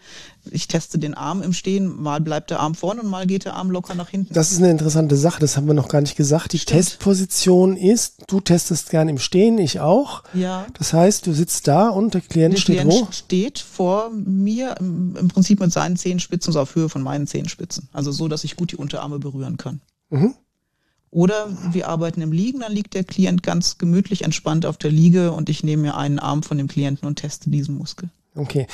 ich 0.50 0.68
teste 0.68 0.98
den 0.98 1.14
Arm 1.14 1.42
im 1.42 1.52
Stehen, 1.52 2.00
mal 2.00 2.20
bleibt 2.20 2.50
der 2.50 2.60
Arm 2.60 2.74
vorne 2.74 3.02
und 3.02 3.08
mal 3.08 3.26
geht 3.26 3.44
der 3.44 3.54
Arm 3.54 3.70
locker 3.70 3.94
nach 3.94 4.08
hinten. 4.08 4.34
Das 4.34 4.52
ist 4.52 4.58
eine 4.58 4.70
interessante 4.70 5.16
Sache, 5.16 5.40
das 5.40 5.56
haben 5.56 5.66
wir 5.66 5.74
noch 5.74 5.88
gar 5.88 6.00
nicht 6.00 6.16
gesagt. 6.16 6.52
Die 6.52 6.58
Stimmt. 6.58 6.78
Testposition 6.78 7.76
ist, 7.76 8.22
du 8.26 8.40
testest 8.40 8.90
gern 8.90 9.08
im 9.08 9.18
Stehen, 9.18 9.58
ich 9.58 9.80
auch. 9.80 10.22
Ja. 10.34 10.66
Das 10.78 10.92
heißt, 10.92 11.26
du 11.26 11.32
sitzt 11.32 11.68
da 11.68 11.88
und 11.88 12.14
der 12.14 12.20
Klient 12.20 12.54
der 12.54 12.60
steht 12.60 12.80
Klient 12.80 12.92
wo? 12.92 13.12
steht 13.12 13.58
vor 13.58 14.10
mir 14.10 14.74
im, 14.80 15.28
Prinzip 15.28 15.60
mit 15.60 15.72
seinen 15.72 15.96
Zehenspitzen 15.96 16.52
so 16.52 16.60
auf 16.60 16.74
Höhe 16.74 16.88
von 16.88 17.02
meinen 17.02 17.26
Zehenspitzen. 17.26 17.88
Also 17.92 18.12
so, 18.12 18.28
dass 18.28 18.44
ich 18.44 18.56
gut 18.56 18.72
die 18.72 18.76
Unterarme 18.76 19.18
berühren 19.18 19.56
kann. 19.56 19.80
Mhm. 20.10 20.34
Oder 21.10 21.48
wir 21.72 21.88
arbeiten 21.88 22.20
im 22.20 22.32
Liegen, 22.32 22.60
dann 22.60 22.72
liegt 22.72 22.94
der 22.94 23.04
Klient 23.04 23.42
ganz 23.42 23.78
gemütlich 23.78 24.22
entspannt 24.22 24.66
auf 24.66 24.76
der 24.76 24.90
Liege 24.90 25.32
und 25.32 25.48
ich 25.48 25.62
nehme 25.62 25.82
mir 25.82 25.96
einen 25.96 26.18
Arm 26.18 26.42
von 26.42 26.58
dem 26.58 26.68
Klienten 26.68 27.06
und 27.06 27.16
teste 27.16 27.50
diesen 27.50 27.76
Muskel. 27.76 28.10
Okay. 28.34 28.66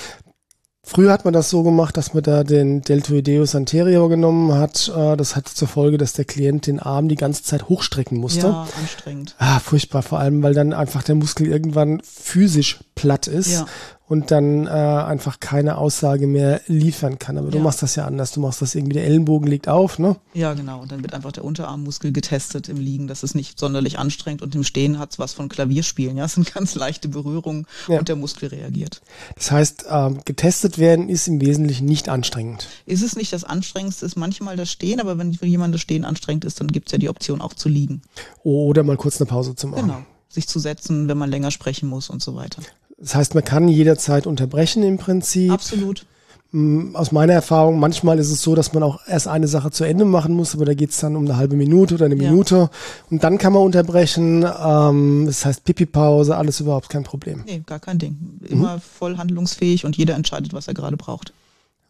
Früher 0.85 1.13
hat 1.13 1.25
man 1.25 1.33
das 1.33 1.49
so 1.49 1.63
gemacht, 1.63 1.97
dass 1.97 2.13
man 2.13 2.25
da 2.25 2.43
den 2.43 2.83
Deltoideus 2.83 3.55
anterior 3.55 4.09
genommen 4.09 4.55
hat. 4.55 4.89
Äh, 4.89 5.17
das 5.17 5.37
hat 5.37 5.47
zur 5.47 5.69
Folge, 5.69 5.97
dass 5.97 6.13
der 6.15 6.25
Klient 6.25 6.67
den 6.67 6.81
Arm 6.81 7.09
die 7.09 7.15
ganze 7.15 7.45
Zeit 7.45 7.69
hochstrecken 7.69 8.19
musste. 8.19 8.49
Ja, 8.49 8.67
anstrengend. 8.81 9.37
Ah, 9.39 9.61
furchtbar, 9.61 10.03
vor 10.03 10.19
allem, 10.19 10.43
weil 10.43 10.55
dann 10.55 10.73
einfach 10.73 11.05
der 11.05 11.15
Muskel 11.15 11.47
irgendwann 11.47 12.01
physisch 12.03 12.81
platt 12.97 13.29
ist 13.29 13.53
ja 13.53 13.67
und 14.09 14.31
dann 14.31 14.67
äh, 14.67 14.71
einfach 14.71 15.41
keine 15.41 15.79
Aussage 15.79 16.27
mehr 16.27 16.61
liefern 16.67 17.19
kann. 17.19 17.39
Aber 17.39 17.47
ja. 17.47 17.53
du 17.53 17.59
machst 17.61 17.83
das 17.83 17.97
ja 17.97 18.05
anders. 18.05 18.33
Du 18.33 18.41
machst 18.41 18.61
das 18.61 18.75
irgendwie, 18.75 18.95
der 18.95 19.05
Ellenbogen 19.07 19.49
liegt 19.49 19.69
auf, 19.69 19.99
ne? 19.99 20.17
Ja, 20.35 20.55
genau. 20.55 20.83
Und 20.83 20.93
dann 20.93 21.03
wird 21.03 21.15
einfach 21.15 21.33
der 21.33 21.45
Unterarmmuskel 21.45 22.13
getestet 22.13 22.69
im 22.69 22.79
Liegen. 22.79 23.07
Das 23.07 23.23
ist 23.23 23.35
nicht 23.35 23.59
sonderlich 23.59 23.99
anstrengend 23.99 24.43
und 24.43 24.55
im 24.55 24.65
Stehen 24.65 24.99
hat 24.99 25.13
es 25.13 25.19
was 25.19 25.33
von 25.33 25.49
Klavierspielen. 25.49 26.17
Ja, 26.17 26.25
es 26.27 26.35
sind 26.35 26.53
ganz 26.53 26.75
leichte 26.75 27.09
Berührungen 27.09 27.67
ja. 27.89 27.99
und 27.99 28.09
der 28.09 28.17
Muskel 28.17 28.49
reagiert. 28.49 29.01
Das 29.37 29.51
heißt, 29.51 29.87
ähm, 29.89 30.21
getestet 30.25 30.79
werden 30.79 31.09
ist 31.09 31.29
im 31.29 31.41
Wesentlichen 31.41 31.87
nicht 31.87 32.09
anstrengend. 32.09 32.69
Ist 32.87 33.03
es 33.03 33.17
nicht 33.17 33.33
das 33.33 33.45
Anstrengendste, 33.45 34.05
ist 34.05 34.17
manchmal 34.17 34.57
das 34.57 34.71
Stehen, 34.71 35.01
aber 35.01 35.17
wenn 35.19 35.35
für 35.35 35.47
jemanden 35.47 35.73
das 35.73 35.81
Stehen 35.81 36.05
anstrengend 36.05 36.45
ist, 36.45 36.61
dann 36.61 36.69
gibt 36.69 36.89
es 36.89 36.93
ja 36.93 36.99
die 36.99 37.09
Option 37.09 37.41
auch 37.41 37.55
zu 37.55 37.69
liegen. 37.69 38.03
Oder 38.43 38.83
mal 38.83 38.97
kurz 38.97 39.21
eine 39.21 39.29
Pause 39.29 39.55
zu 39.55 39.69
machen. 39.69 39.83
Genau 39.83 40.05
sich 40.33 40.49
zu 40.49 40.59
setzen, 40.59 41.09
wenn 41.09 41.19
man 41.19 41.31
länger 41.31 41.51
sprechen 41.51 41.89
muss 41.89 42.09
und 42.09 42.23
so 42.23 42.35
weiter. 42.35 42.63
Das 43.03 43.17
heißt, 43.17 43.35
man 43.35 43.45
kann 43.45 43.67
jederzeit 43.67 44.29
unterbrechen 44.29 44.85
im 44.85 44.97
Prinzip. 44.97 45.51
Absolut. 45.51 46.07
Mm, 46.53 46.95
aus 46.95 47.11
meiner 47.11 47.33
Erfahrung, 47.33 47.81
manchmal 47.81 48.21
ist 48.21 48.31
es 48.31 48.43
so, 48.43 48.55
dass 48.55 48.73
man 48.75 48.85
auch 48.85 49.01
erst 49.09 49.27
eine 49.27 49.49
Sache 49.49 49.73
zu 49.73 49.83
Ende 49.83 50.05
machen 50.05 50.35
muss, 50.35 50.55
aber 50.55 50.67
da 50.67 50.75
geht 50.75 50.91
es 50.91 50.99
dann 50.99 51.17
um 51.17 51.25
eine 51.25 51.37
halbe 51.37 51.57
Minute 51.57 51.97
oder 51.97 52.05
eine 52.07 52.15
Minute 52.15 52.57
ja. 52.57 52.71
und 53.11 53.25
dann 53.25 53.39
kann 53.39 53.55
man 53.55 53.63
unterbrechen. 53.63 54.47
Ähm, 54.65 55.25
das 55.27 55.45
heißt 55.45 55.65
Pipi-Pause, 55.65 56.37
alles 56.37 56.61
überhaupt 56.61 56.91
kein 56.91 57.03
Problem. 57.03 57.43
Nee, 57.45 57.63
gar 57.67 57.81
kein 57.81 57.99
Ding. 57.99 58.39
Immer 58.49 58.77
mhm. 58.77 58.81
voll 58.81 59.17
handlungsfähig 59.17 59.85
und 59.85 59.97
jeder 59.97 60.15
entscheidet, 60.15 60.53
was 60.53 60.69
er 60.69 60.75
gerade 60.75 60.97
braucht. 60.97 61.33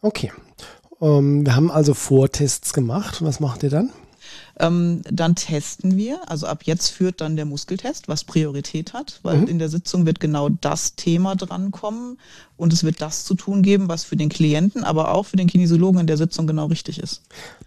Okay. 0.01 0.31
Ähm, 0.99 1.45
wir 1.45 1.55
haben 1.55 1.69
also 1.69 1.93
Vortests 1.93 2.73
gemacht. 2.73 3.21
Was 3.21 3.39
macht 3.39 3.61
ihr 3.61 3.69
dann? 3.69 3.91
Ähm, 4.59 5.01
dann 5.09 5.35
testen 5.35 5.97
wir, 5.97 6.19
also 6.29 6.45
ab 6.45 6.63
jetzt 6.63 6.89
führt 6.89 7.21
dann 7.21 7.35
der 7.35 7.45
Muskeltest, 7.45 8.07
was 8.07 8.23
Priorität 8.23 8.93
hat, 8.93 9.19
weil 9.23 9.37
mhm. 9.37 9.47
in 9.47 9.59
der 9.59 9.69
Sitzung 9.69 10.05
wird 10.05 10.19
genau 10.19 10.49
das 10.49 10.95
Thema 10.95 11.35
drankommen 11.35 12.19
und 12.55 12.71
es 12.71 12.83
wird 12.83 13.01
das 13.01 13.25
zu 13.25 13.33
tun 13.33 13.63
geben, 13.63 13.87
was 13.87 14.03
für 14.03 14.15
den 14.15 14.29
Klienten, 14.29 14.83
aber 14.83 15.13
auch 15.13 15.23
für 15.23 15.37
den 15.37 15.47
Kinesiologen 15.47 16.01
in 16.01 16.07
der 16.07 16.17
Sitzung 16.17 16.45
genau 16.45 16.67
richtig 16.67 16.99
ist. 16.99 17.21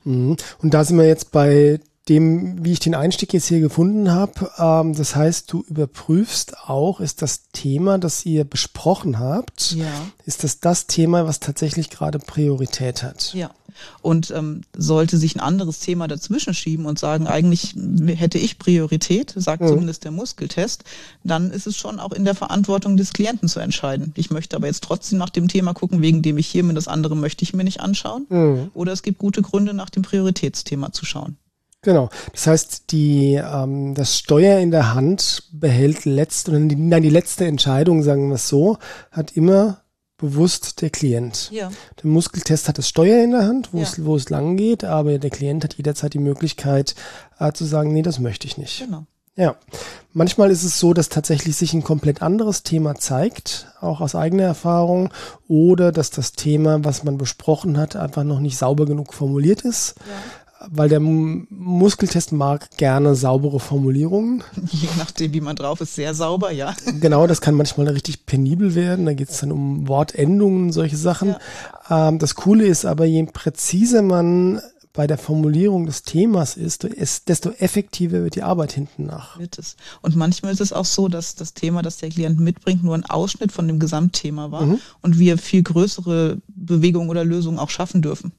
Mhm. 0.05 0.37
Und 0.62 0.75
da 0.75 0.85
sind 0.85 0.97
wir 0.97 1.07
jetzt 1.07 1.33
bei 1.33 1.81
dem, 2.09 2.64
wie 2.64 2.73
ich 2.73 2.78
den 2.78 2.95
Einstieg 2.95 3.33
jetzt 3.33 3.47
hier 3.47 3.61
gefunden 3.61 4.12
habe, 4.12 4.50
ähm, 4.59 4.95
das 4.95 5.16
heißt, 5.16 5.52
du 5.52 5.64
überprüfst 5.69 6.57
auch, 6.69 7.00
ist 7.00 7.21
das 7.21 7.49
Thema, 7.52 7.99
das 7.99 8.25
ihr 8.25 8.45
besprochen 8.45 9.19
habt, 9.19 9.73
Ja. 9.73 9.90
ist 10.25 10.45
das 10.45 10.61
das 10.61 10.87
Thema, 10.87 11.26
was 11.26 11.40
tatsächlich 11.40 11.90
gerade 11.90 12.19
Priorität 12.21 13.02
hat? 13.02 13.35
Ja. 13.35 13.50
Und 14.02 14.30
ähm, 14.30 14.62
sollte 14.76 15.16
sich 15.18 15.37
ein 15.37 15.40
anderes 15.40 15.80
Thema 15.80 16.09
dazwischen 16.09 16.54
schieben 16.54 16.87
und 16.87 16.99
sagen, 16.99 17.26
eigentlich 17.26 17.75
hätte 18.06 18.38
ich 18.38 18.59
Priorität, 18.59 19.33
sagt 19.37 19.62
Mhm. 19.62 19.68
zumindest 19.68 20.04
der 20.04 20.11
Muskeltest, 20.11 20.85
dann 21.25 21.50
ist 21.50 21.66
es 21.66 21.76
schon 21.76 22.00
auch 22.00 22.12
in 22.12 22.25
der 22.25 22.35
Verantwortung 22.35 22.97
des 22.97 23.12
Klienten 23.12 23.49
zu 23.49 23.61
entscheiden. 23.61 24.12
Ich 24.16 24.30
möchte 24.30 24.56
aber 24.56 24.66
jetzt 24.66 24.83
trotzdem 24.85 25.18
nach 25.18 25.30
dem 25.30 25.49
Thema 25.49 25.75
gucken, 25.75 26.02
wegen 26.02 26.23
dem 26.23 26.38
ich 26.38 26.47
hier 26.47 26.62
bin, 26.64 26.75
das 26.75 26.88
andere 26.88 27.16
möchte 27.16 27.42
ich 27.42 27.54
mir 27.54 27.64
nicht 27.64 27.80
anschauen. 27.80 28.26
Mhm. 28.28 28.71
Oder 28.75 28.92
es 28.92 29.02
gibt 29.02 29.18
gute 29.18 29.42
Gründe, 29.42 29.75
nach 29.75 29.90
dem 29.90 30.02
Prioritätsthema 30.02 30.92
zu 30.92 31.04
schauen. 31.04 31.37
Genau. 31.83 32.11
Das 32.33 32.47
heißt, 32.49 32.90
die, 32.90 33.35
ähm, 33.35 33.95
das 33.95 34.18
Steuer 34.18 34.59
in 34.59 34.73
der 34.73 34.95
Hand 34.95 35.45
behält 35.52 36.04
letzt, 36.04 36.49
oder 36.49 36.59
die, 36.59 36.75
nein, 36.75 37.02
die 37.02 37.11
letzte 37.11 37.45
Entscheidung, 37.47 38.02
sagen 38.02 38.28
wir 38.28 38.35
es 38.37 38.49
so, 38.49 38.78
hat 39.12 39.33
immer 39.37 39.83
bewusst 40.18 40.80
der 40.82 40.90
Klient. 40.90 41.50
Ja. 41.52 41.70
Der 42.02 42.11
Muskeltest 42.11 42.68
hat 42.68 42.78
das 42.78 42.88
Steuer 42.88 43.23
in 43.23 43.32
der 43.32 43.46
Hand, 43.46 43.70
wo, 43.73 43.78
Ja. 43.78 43.82
es, 43.85 44.04
wo 44.04 44.16
es 44.16 44.30
lang 44.30 44.56
geht, 44.56 44.85
aber 44.85 45.18
der 45.18 45.30
Klient 45.30 45.64
hat 45.64 45.75
jederzeit 45.75 46.14
die 46.14 46.18
Möglichkeit 46.18 46.94
äh, 47.38 47.52
zu 47.52 47.64
sagen, 47.64 47.92
nee, 47.92 48.02
das 48.02 48.18
möchte 48.18 48.46
ich 48.46 48.56
nicht. 48.56 48.80
Genau. 48.80 49.04
Ja, 49.38 49.56
manchmal 50.14 50.50
ist 50.50 50.64
es 50.64 50.80
so, 50.80 50.94
dass 50.94 51.11
tatsächlich 51.11 51.56
sich 51.56 51.75
ein 51.75 51.85
komplett 51.85 52.23
anderes 52.23 52.62
Thema 52.62 52.94
zeigt, 52.94 53.66
auch 53.82 54.00
aus 54.00 54.14
eigener 54.14 54.44
Erfahrung, 54.44 55.12
oder 55.46 55.92
dass 55.92 56.08
das 56.11 56.32
Thema, 56.32 56.82
was 56.85 57.04
man 57.04 57.18
besprochen 57.18 57.76
hat, 57.76 57.96
einfach 57.96 58.25
noch 58.25 58.40
nicht 58.40 58.56
sauber 58.56 58.87
genug 58.87 59.12
formuliert 59.12 59.61
ist, 59.61 59.96
weil 60.68 60.88
der 60.88 61.00
Muskeltest 61.00 62.32
mag 62.32 62.70
gerne 62.76 63.14
saubere 63.14 63.60
Formulierungen. 63.60 64.42
Je 64.70 64.88
nachdem, 64.98 65.32
wie 65.32 65.40
man 65.40 65.56
drauf 65.56 65.80
ist, 65.80 65.94
sehr 65.94 66.14
sauber, 66.14 66.50
ja. 66.50 66.75
Genau, 67.00 67.26
das 67.26 67.40
kann 67.40 67.54
manchmal 67.54 67.88
richtig 67.88 68.26
penibel 68.26 68.75
werden. 68.75 69.06
Da 69.06 69.12
geht 69.12 69.30
es 69.30 69.40
dann 69.40 69.52
um 69.52 69.88
Wortendungen, 69.88 70.72
solche 70.72 70.96
Sachen. 70.96 71.36
Ähm, 71.90 72.18
das 72.18 72.34
Coole 72.34 72.66
ist 72.66 72.84
aber, 72.84 73.04
je 73.04 73.25
präziser 73.25 74.02
man 74.02 74.60
bei 74.96 75.06
der 75.06 75.18
Formulierung 75.18 75.84
des 75.84 76.02
Themas 76.02 76.56
ist, 76.56 76.88
desto 77.28 77.50
effektiver 77.50 78.25
wird 78.25 78.34
die 78.34 78.42
Arbeit 78.42 78.72
hinten 78.72 79.04
nach. 79.04 79.38
Und 80.00 80.16
manchmal 80.16 80.52
ist 80.52 80.62
es 80.62 80.72
auch 80.72 80.86
so, 80.86 81.08
dass 81.08 81.34
das 81.34 81.52
Thema, 81.52 81.82
das 81.82 81.98
der 81.98 82.08
Klient 82.08 82.40
mitbringt, 82.40 82.82
nur 82.82 82.94
ein 82.94 83.04
Ausschnitt 83.04 83.52
von 83.52 83.68
dem 83.68 83.78
Gesamtthema 83.78 84.50
war 84.50 84.62
und 85.02 85.18
wir 85.18 85.36
viel 85.36 85.62
größere 85.62 86.38
Bewegungen 86.48 87.10
oder 87.10 87.25
Lösungen 87.25 87.58
auch 87.58 87.68
schaffen 87.68 88.00
dürfen. 88.00 88.32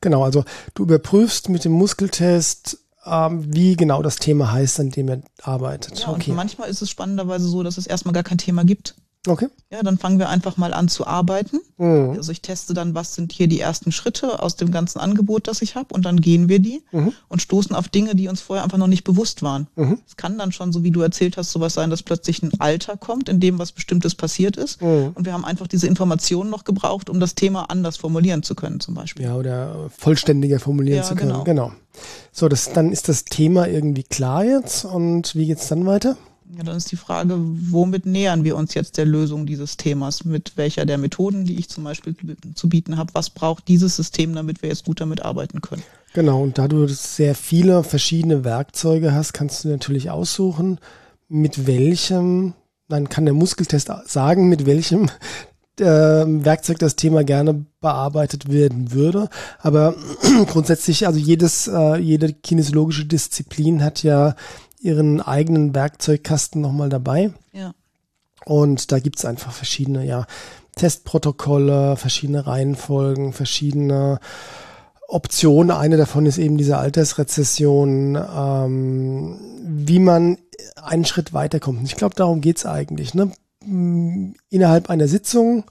Genau, 0.00 0.24
also 0.24 0.44
du 0.74 0.84
überprüfst 0.84 1.48
mit 1.48 1.64
dem 1.64 1.72
Muskeltest, 1.72 2.78
ähm, 3.04 3.44
wie 3.54 3.76
genau 3.76 4.02
das 4.02 4.16
Thema 4.16 4.52
heißt, 4.52 4.80
an 4.80 4.90
dem 4.90 5.08
er 5.08 5.22
arbeitet. 5.42 6.00
Ja, 6.00 6.10
okay. 6.10 6.32
Manchmal 6.32 6.68
ist 6.70 6.82
es 6.82 6.90
spannenderweise 6.90 7.46
so, 7.48 7.62
dass 7.62 7.78
es 7.78 7.86
erstmal 7.86 8.14
gar 8.14 8.22
kein 8.22 8.38
Thema 8.38 8.64
gibt. 8.64 8.94
Okay. 9.26 9.48
Ja, 9.70 9.82
dann 9.82 9.98
fangen 9.98 10.18
wir 10.18 10.28
einfach 10.28 10.56
mal 10.56 10.72
an 10.74 10.88
zu 10.88 11.06
arbeiten. 11.06 11.60
Mhm. 11.78 12.14
Also 12.16 12.32
ich 12.32 12.40
teste 12.42 12.74
dann, 12.74 12.94
was 12.94 13.14
sind 13.14 13.32
hier 13.32 13.46
die 13.48 13.60
ersten 13.60 13.92
Schritte 13.92 14.42
aus 14.42 14.56
dem 14.56 14.70
ganzen 14.70 14.98
Angebot, 14.98 15.46
das 15.48 15.62
ich 15.62 15.74
habe, 15.76 15.94
und 15.94 16.04
dann 16.04 16.20
gehen 16.20 16.48
wir 16.48 16.58
die 16.58 16.82
Mhm. 16.92 17.12
und 17.28 17.40
stoßen 17.42 17.74
auf 17.76 17.88
Dinge, 17.88 18.14
die 18.14 18.28
uns 18.28 18.40
vorher 18.40 18.64
einfach 18.64 18.78
noch 18.78 18.86
nicht 18.86 19.04
bewusst 19.04 19.42
waren. 19.42 19.66
Mhm. 19.76 19.98
Es 20.08 20.16
kann 20.16 20.38
dann 20.38 20.52
schon, 20.52 20.72
so 20.72 20.82
wie 20.84 20.90
du 20.90 21.00
erzählt 21.02 21.36
hast, 21.36 21.52
sowas 21.52 21.74
sein, 21.74 21.90
dass 21.90 22.02
plötzlich 22.02 22.42
ein 22.42 22.52
Alter 22.60 22.96
kommt, 22.96 23.28
in 23.28 23.40
dem 23.40 23.58
was 23.58 23.72
Bestimmtes 23.72 24.14
passiert 24.14 24.56
ist. 24.56 24.80
Mhm. 24.82 25.12
Und 25.14 25.24
wir 25.26 25.32
haben 25.32 25.44
einfach 25.44 25.66
diese 25.68 25.86
Informationen 25.86 26.50
noch 26.50 26.64
gebraucht, 26.64 27.08
um 27.10 27.20
das 27.20 27.34
Thema 27.34 27.70
anders 27.70 27.96
formulieren 27.98 28.42
zu 28.42 28.54
können, 28.54 28.80
zum 28.80 28.94
Beispiel. 28.94 29.24
Ja, 29.26 29.36
oder 29.36 29.90
vollständiger 29.96 30.58
formulieren 30.60 30.98
Ja, 30.98 31.04
zu 31.04 31.14
können. 31.14 31.30
genau. 31.44 31.44
Genau. 31.44 31.72
So, 32.32 32.48
das, 32.48 32.72
dann 32.72 32.92
ist 32.92 33.08
das 33.08 33.24
Thema 33.24 33.66
irgendwie 33.68 34.04
klar 34.04 34.44
jetzt. 34.44 34.84
Und 34.84 35.34
wie 35.34 35.46
geht's 35.46 35.68
dann 35.68 35.84
weiter? 35.86 36.16
Ja, 36.56 36.64
dann 36.64 36.76
ist 36.76 36.90
die 36.90 36.96
Frage, 36.96 37.34
womit 37.38 38.06
nähern 38.06 38.42
wir 38.42 38.56
uns 38.56 38.74
jetzt 38.74 38.98
der 38.98 39.04
Lösung 39.04 39.46
dieses 39.46 39.76
Themas? 39.76 40.24
Mit 40.24 40.52
welcher 40.56 40.84
der 40.84 40.98
Methoden, 40.98 41.44
die 41.44 41.58
ich 41.58 41.68
zum 41.68 41.84
Beispiel 41.84 42.16
zu 42.54 42.68
bieten 42.68 42.96
habe? 42.96 43.14
Was 43.14 43.30
braucht 43.30 43.68
dieses 43.68 43.94
System, 43.96 44.34
damit 44.34 44.62
wir 44.62 44.68
jetzt 44.68 44.84
gut 44.84 45.00
damit 45.00 45.22
arbeiten 45.22 45.60
können? 45.60 45.82
Genau, 46.12 46.42
und 46.42 46.58
da 46.58 46.66
du 46.66 46.88
sehr 46.88 47.36
viele 47.36 47.84
verschiedene 47.84 48.42
Werkzeuge 48.42 49.14
hast, 49.14 49.32
kannst 49.32 49.64
du 49.64 49.68
natürlich 49.68 50.10
aussuchen, 50.10 50.78
mit 51.28 51.68
welchem, 51.68 52.54
dann 52.88 53.08
kann 53.08 53.26
der 53.26 53.34
Muskeltest 53.34 53.90
sagen, 54.06 54.48
mit 54.48 54.66
welchem 54.66 55.08
äh, 55.78 55.84
Werkzeug 55.84 56.80
das 56.80 56.96
Thema 56.96 57.22
gerne 57.22 57.64
bearbeitet 57.80 58.50
werden 58.50 58.92
würde. 58.92 59.28
Aber 59.60 59.94
grundsätzlich, 60.48 61.06
also 61.06 61.20
jedes, 61.20 61.68
äh, 61.68 61.96
jede 61.98 62.32
kinesiologische 62.32 63.06
Disziplin 63.06 63.84
hat 63.84 64.02
ja 64.02 64.34
ihren 64.80 65.20
eigenen 65.20 65.74
Werkzeugkasten 65.74 66.60
nochmal 66.60 66.88
dabei. 66.88 67.32
Ja. 67.52 67.72
Und 68.44 68.90
da 68.90 68.98
gibt's 68.98 69.24
einfach 69.24 69.52
verschiedene, 69.52 70.04
ja, 70.06 70.26
Testprotokolle, 70.76 71.96
verschiedene 71.96 72.46
Reihenfolgen, 72.46 73.32
verschiedene 73.32 74.18
Optionen. 75.08 75.70
Eine 75.70 75.96
davon 75.96 76.24
ist 76.26 76.38
eben 76.38 76.56
diese 76.56 76.78
Altersrezession, 76.78 78.16
ähm, 78.16 79.38
wie 79.64 79.98
man 79.98 80.38
einen 80.76 81.04
Schritt 81.04 81.34
weiterkommt. 81.34 81.80
Und 81.80 81.86
ich 81.86 81.96
glaube, 81.96 82.14
darum 82.14 82.40
geht's 82.40 82.64
eigentlich. 82.64 83.14
Ne? 83.14 83.32
Innerhalb 84.48 84.88
einer 84.88 85.08
Sitzung 85.08 85.64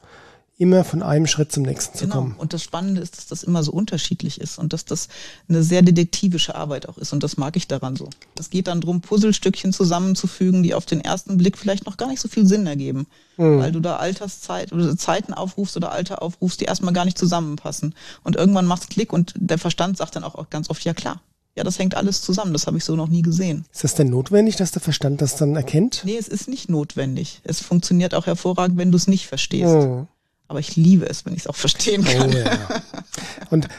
immer 0.60 0.84
von 0.84 1.02
einem 1.02 1.26
Schritt 1.26 1.54
zum 1.54 1.63
nächsten 1.63 1.98
zu 1.98 2.04
Genau. 2.04 2.15
kommen. 2.17 2.36
Und 2.38 2.52
das 2.54 2.62
Spannende 2.63 3.00
ist, 3.02 3.17
dass 3.17 3.28
das 3.28 3.43
immer 3.43 3.63
so 3.63 3.72
unterschiedlich 3.72 4.41
ist 4.41 4.60
und 4.60 4.74
dass 4.74 4.84
das 4.84 5.08
eine 5.48 5.63
sehr 5.63 5.82
detektivische 5.82 6.54
Arbeit 6.54 6.88
auch 6.89 6.98
ist. 6.98 7.13
Und 7.13 7.24
das 7.24 7.38
mag 7.38 7.56
ich 7.56 7.67
daran 7.67 7.95
so. 7.95 8.10
Es 8.38 8.50
geht 8.50 8.67
dann 8.67 8.82
drum, 8.82 9.00
Puzzlestückchen 9.00 9.72
zusammenzufügen, 9.72 10.62
die 10.62 10.74
auf 10.74 10.86
den 10.86 11.00
ersten 11.00 11.38
Blick 11.38 11.58
vielleicht 11.58 11.86
noch 11.86 11.95
gar 11.95 12.08
nicht 12.10 12.19
so 12.19 12.28
viel 12.28 12.45
Sinn 12.45 12.67
ergeben. 12.67 13.08
Mhm. 13.38 13.60
Weil 13.60 13.72
du 13.72 13.80
da 13.80 13.95
Alterszeit 13.95 14.74
oder 14.74 14.98
Zeiten 14.98 15.34
aufrufst 15.34 15.78
oder 15.78 15.93
Alter 15.93 16.22
aufrufst, 16.22 16.60
die 16.60 16.65
erstmal 16.65 16.93
gar 16.93 17.06
nicht 17.06 17.17
zusammenpassen. 17.17 17.95
Und 18.26 18.36
irgendwann 18.36 18.65
macht's 18.65 18.89
Klick 18.89 19.13
und 19.13 19.34
der 19.38 19.60
Verstand 19.60 19.95
sagt 19.98 20.17
dann 20.17 20.26
auch 20.26 20.50
ganz 20.50 20.69
oft, 20.69 20.84
ja 20.84 20.93
klar. 20.93 21.22
Ja, 21.56 21.63
das 21.63 21.80
hängt 21.80 21.95
alles 21.95 22.22
zusammen. 22.22 22.52
Das 22.52 22.67
habe 22.67 22.78
ich 22.78 22.84
so 22.84 22.98
noch 22.98 23.08
nie 23.08 23.22
gesehen. 23.22 23.65
Ist 23.74 23.84
das 23.86 23.95
denn 23.95 24.10
notwendig, 24.10 24.58
dass 24.58 24.72
der 24.72 24.82
Verstand 24.82 25.22
das 25.22 25.38
dann 25.38 25.56
erkennt? 25.56 26.02
Nee, 26.04 26.17
es 26.17 26.28
ist 26.28 26.50
nicht 26.50 26.69
notwendig. 26.69 27.39
Es 27.45 27.62
funktioniert 27.62 28.13
auch 28.13 28.26
hervorragend, 28.28 28.78
wenn 28.78 28.91
du 28.91 28.98
es 28.98 29.08
nicht 29.08 29.26
verstehst. 29.28 29.74
Mhm. 29.74 30.08
Aber 30.49 30.59
ich 30.59 30.75
liebe 30.75 31.07
es, 31.07 31.25
wenn 31.25 31.33
ich 31.33 31.41
es 31.41 31.47
auch 31.47 31.55
verstehen 31.55 32.03
kann. 32.03 32.33
Oh, 32.33 32.38
ja. 32.38 32.57
Und 33.49 33.69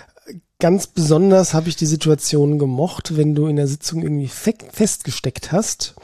ganz 0.61 0.87
besonders 0.87 1.53
habe 1.53 1.69
ich 1.69 1.77
die 1.77 1.87
Situation 1.87 2.59
gemocht, 2.59 3.17
wenn 3.17 3.35
du 3.35 3.47
in 3.47 3.57
der 3.57 3.67
Sitzung 3.67 4.03
irgendwie 4.03 4.29
fe 4.29 4.55
festgesteckt 4.73 5.53
hast 5.53 5.95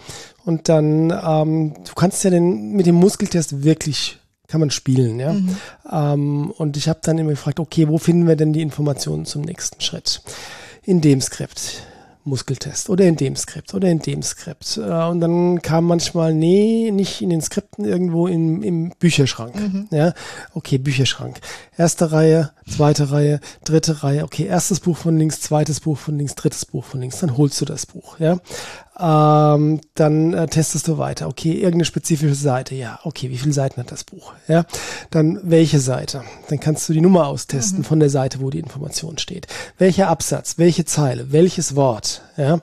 und 0.44 0.68
dann, 0.68 1.11
ähm, 1.11 1.74
du 1.85 1.94
kannst 1.94 2.24
ja 2.24 2.31
den, 2.31 2.72
mit 2.72 2.87
dem 2.87 2.96
Muskeltest 2.96 3.62
wirklich, 3.62 4.18
kann 4.48 4.61
man 4.61 4.70
spielen, 4.70 5.20
ja. 5.20 5.37
Ähm, 5.90 6.50
und 6.50 6.76
ich 6.76 6.88
habe 6.88 7.00
dann 7.02 7.18
immer 7.18 7.31
gefragt, 7.31 7.61
okay, 7.61 7.88
wo 7.88 7.98
finden 7.98 8.26
wir 8.26 8.37
denn 8.37 8.52
die 8.52 8.62
Informationen 8.62 9.26
zum 9.26 9.42
nächsten 9.42 9.81
Schritt? 9.81 10.22
In 10.83 11.00
dem 11.00 11.20
Skript. 11.20 11.83
Muskeltest 12.27 12.91
oder 12.91 13.05
in 13.05 13.17
dem 13.17 13.37
Skript 13.37 13.73
oder 13.75 13.89
in 13.89 14.01
dem 14.01 14.23
Skript. 14.23 14.77
Äh, 14.77 14.81
Und 14.81 15.21
dann 15.21 15.62
kam 15.62 15.85
manchmal, 15.85 16.35
nee, 16.35 16.91
nicht 16.91 17.23
in 17.23 17.31
den 17.31 17.41
Skripten, 17.41 17.85
irgendwo 17.85 18.27
im, 18.27 18.62
im 18.62 18.93
Bücherschrank. 18.99 19.55
Ja, 19.91 20.12
okay, 20.53 20.79
Bücherschrank. 20.79 21.41
Erste 21.79 22.12
Reihe, 22.12 22.51
zweite 22.69 23.11
Reihe, 23.11 23.41
dritte 23.65 24.03
Reihe. 24.03 24.25
Okay, 24.25 24.45
erstes 24.45 24.81
Buch 24.81 24.97
von 24.97 25.17
links, 25.17 25.41
zweites 25.41 25.81
Buch 25.81 25.99
von 25.99 26.19
links, 26.19 26.35
drittes 26.35 26.67
Buch 26.67 26.85
von 26.85 27.01
links. 27.01 27.21
Dann 27.21 27.37
holst 27.37 27.61
du 27.61 27.65
das 27.65 27.87
Buch. 27.87 28.19
Ja, 28.19 28.39
ähm, 28.98 29.80
dann 29.94 30.32
äh, 30.32 30.46
testest 30.46 30.88
du 30.88 30.96
weiter. 30.96 31.28
Okay, 31.28 31.52
irgendeine 31.52 31.85
spezifische 31.85 32.35
Seite. 32.35 32.74
Ja, 32.74 32.98
okay, 33.04 33.30
wie 33.30 33.37
viele 33.37 33.52
Seiten 33.52 33.80
hat 33.80 33.92
das 33.92 34.04
Buch? 34.04 34.32
Ja, 34.48 34.64
dann 35.11 35.38
welche 35.42 35.80
Seite? 35.80 36.22
Dann 36.48 36.61
kannst 36.61 36.88
du 36.88 36.94
die 36.94 37.02
Nummer 37.02 37.26
austesten 37.26 37.85
von 37.85 38.00
der 38.00 38.09
Seite, 38.09 38.40
wo 38.40 38.48
die 38.48 38.59
Information 38.59 39.18
steht. 39.18 39.48
Welcher 39.76 40.09
Absatz? 40.09 40.56
Welche 40.56 40.87
Zeile? 40.87 41.30
Welches 41.30 41.76
Wort? 41.76 42.22
Ja, 42.38 42.61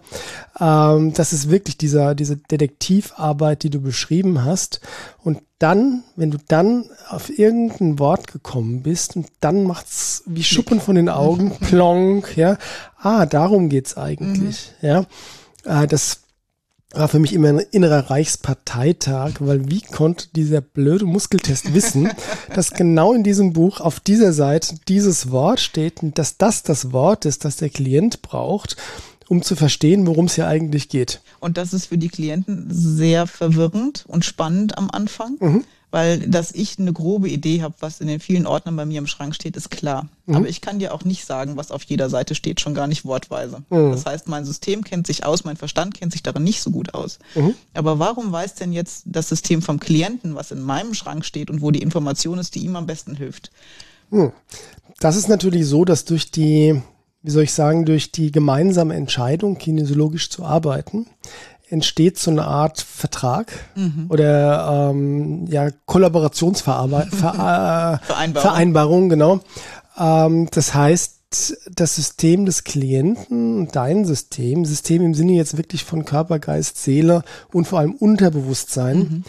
ähm, 0.59 1.13
das 1.13 1.33
ist 1.33 1.51
wirklich 1.51 1.77
dieser 1.77 2.15
diese 2.15 2.37
Detektivarbeit, 2.37 3.61
die 3.61 3.69
du 3.69 3.79
beschrieben 3.79 4.43
hast. 4.43 4.81
Und 5.23 5.39
dann, 5.59 6.03
wenn 6.15 6.31
du 6.31 6.39
dann 6.47 6.89
auf 7.09 7.29
irgendein 7.37 7.99
Wort 7.99 8.31
gekommen 8.31 8.81
bist 8.81 9.15
und 9.15 9.27
dann 9.39 9.63
macht's 9.63 10.23
wie 10.25 10.43
Schuppen 10.43 10.81
von 10.81 10.95
den 10.95 11.09
Augen, 11.09 11.51
plonk, 11.61 12.35
ja. 12.35 12.57
Ah, 12.97 13.27
darum 13.27 13.69
geht's 13.69 13.95
eigentlich, 13.97 14.73
ja. 14.81 15.05
Äh, 15.65 15.87
das 15.87 16.22
war 16.93 17.07
für 17.07 17.19
mich 17.19 17.33
immer 17.33 17.49
ein 17.49 17.59
innerer 17.59 18.09
Reichsparteitag, 18.09 19.33
weil 19.39 19.69
wie 19.69 19.81
konnte 19.81 20.27
dieser 20.35 20.61
blöde 20.61 21.05
Muskeltest 21.05 21.73
wissen, 21.73 22.11
dass 22.55 22.71
genau 22.71 23.13
in 23.13 23.23
diesem 23.23 23.53
Buch 23.53 23.81
auf 23.81 23.99
dieser 23.99 24.31
Seite 24.31 24.75
dieses 24.87 25.31
Wort 25.31 25.59
steht 25.59 26.03
und 26.03 26.17
dass 26.17 26.37
das 26.37 26.63
das 26.63 26.91
Wort 26.91 27.25
ist, 27.25 27.45
das 27.45 27.57
der 27.57 27.69
Klient 27.69 28.21
braucht, 28.21 28.77
um 29.27 29.41
zu 29.41 29.55
verstehen, 29.55 30.05
worum 30.05 30.25
es 30.25 30.35
hier 30.35 30.47
eigentlich 30.47 30.89
geht. 30.89 31.21
Und 31.39 31.57
das 31.57 31.73
ist 31.73 31.87
für 31.87 31.97
die 31.97 32.09
Klienten 32.09 32.67
sehr 32.69 33.25
verwirrend 33.25 34.05
und 34.07 34.23
spannend 34.23 34.77
am 34.77 34.91
Anfang, 34.91 35.37
Weil, 35.93 36.17
dass 36.21 36.51
ich 36.51 36.79
eine 36.79 36.91
grobe 36.91 37.29
Idee 37.29 37.61
habe, 37.61 37.75
was 37.79 38.01
in 38.01 38.07
den 38.07 38.19
vielen 38.19 38.47
Ordnern 38.47 38.75
bei 38.75 38.83
mir 38.83 38.97
im 38.97 39.05
Schrank 39.05 39.35
steht, 39.35 39.55
ist 39.55 39.69
klar. 39.69 40.09
Mhm. 40.25 40.35
Aber 40.37 40.49
ich 40.49 40.59
kann 40.59 40.79
dir 40.79 40.91
auch 40.91 41.03
nicht 41.03 41.23
sagen, 41.23 41.55
was 41.55 41.69
auf 41.69 41.83
jeder 41.83 42.09
Seite 42.09 42.33
steht, 42.33 42.61
schon 42.61 42.73
gar 42.73 42.87
nicht 42.87 43.05
wortweise. 43.05 43.61
Mhm. 43.69 43.91
Das 43.91 44.03
heißt, 44.07 44.27
mein 44.27 44.43
System 44.43 44.83
kennt 44.83 45.05
sich 45.05 45.23
aus, 45.23 45.43
mein 45.43 45.55
Verstand 45.55 45.93
kennt 45.93 46.11
sich 46.11 46.23
darin 46.23 46.43
nicht 46.43 46.63
so 46.63 46.71
gut 46.71 46.95
aus. 46.95 47.19
Mhm. 47.35 47.53
Aber 47.75 47.99
warum 47.99 48.31
weiß 48.31 48.55
denn 48.55 48.73
jetzt 48.73 49.03
das 49.05 49.29
System 49.29 49.61
vom 49.61 49.79
Klienten, 49.79 50.33
was 50.33 50.49
in 50.49 50.63
meinem 50.63 50.95
Schrank 50.95 51.25
steht 51.25 51.51
und 51.51 51.61
wo 51.61 51.69
die 51.69 51.83
Information 51.83 52.39
ist, 52.39 52.55
die 52.55 52.65
ihm 52.65 52.75
am 52.75 52.87
besten 52.87 53.15
hilft? 53.15 53.51
Hm. 54.09 54.31
Das 54.99 55.15
ist 55.15 55.29
natürlich 55.29 55.67
so, 55.67 55.85
dass 55.85 56.05
durch 56.05 56.31
die, 56.31 56.81
wie 57.21 57.31
soll 57.31 57.43
ich 57.43 57.53
sagen, 57.53 57.85
durch 57.85 58.11
die 58.11 58.31
gemeinsame 58.31 58.95
Entscheidung, 58.95 59.59
kinesiologisch 59.59 60.31
zu 60.31 60.43
arbeiten, 60.43 61.05
entsteht 61.73 62.17
so 62.17 62.31
eine 62.31 62.45
Art 62.45 62.79
Vertrag 62.79 63.51
mhm. 63.75 64.05
oder 64.09 64.91
ähm, 64.91 65.45
ja, 65.47 65.69
Kollaborationsvereinbarung, 65.85 67.09
Vereinbarung, 68.33 69.09
genau. 69.09 69.41
Ähm, 69.97 70.47
das 70.51 70.73
heißt, 70.73 71.19
das 71.75 71.95
System 71.95 72.45
des 72.45 72.63
Klienten, 72.63 73.67
dein 73.71 74.05
System, 74.05 74.65
System 74.65 75.01
im 75.01 75.15
Sinne 75.15 75.33
jetzt 75.33 75.57
wirklich 75.57 75.83
von 75.83 76.05
Körper, 76.05 76.37
Geist, 76.37 76.81
Seele 76.81 77.23
und 77.51 77.67
vor 77.67 77.79
allem 77.79 77.93
Unterbewusstsein, 77.93 78.97
mhm 78.97 79.23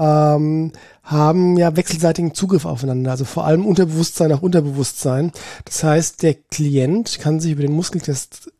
ähm, 0.00 0.72
haben 1.02 1.58
ja 1.58 1.76
wechselseitigen 1.76 2.34
Zugriff 2.34 2.64
aufeinander, 2.64 3.10
also 3.10 3.24
vor 3.24 3.44
allem 3.44 3.66
Unterbewusstsein 3.66 4.30
nach 4.30 4.42
Unterbewusstsein. 4.42 5.32
Das 5.66 5.84
heißt, 5.84 6.22
der 6.22 6.34
Klient 6.34 7.18
kann 7.20 7.38
sich 7.38 7.52
über 7.52 7.62
den 7.62 7.72
Muskeltest 7.72 8.50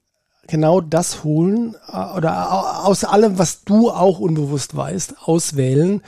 genau 0.51 0.81
das 0.81 1.25
holen 1.25 1.77
äh, 1.89 2.17
oder 2.17 2.85
aus 2.85 3.05
allem, 3.05 3.39
was 3.39 3.65
du 3.65 3.91
auch 3.91 4.19
unbewusst 4.19 4.77
weißt, 4.77 5.15
auswählen, 5.25 6.03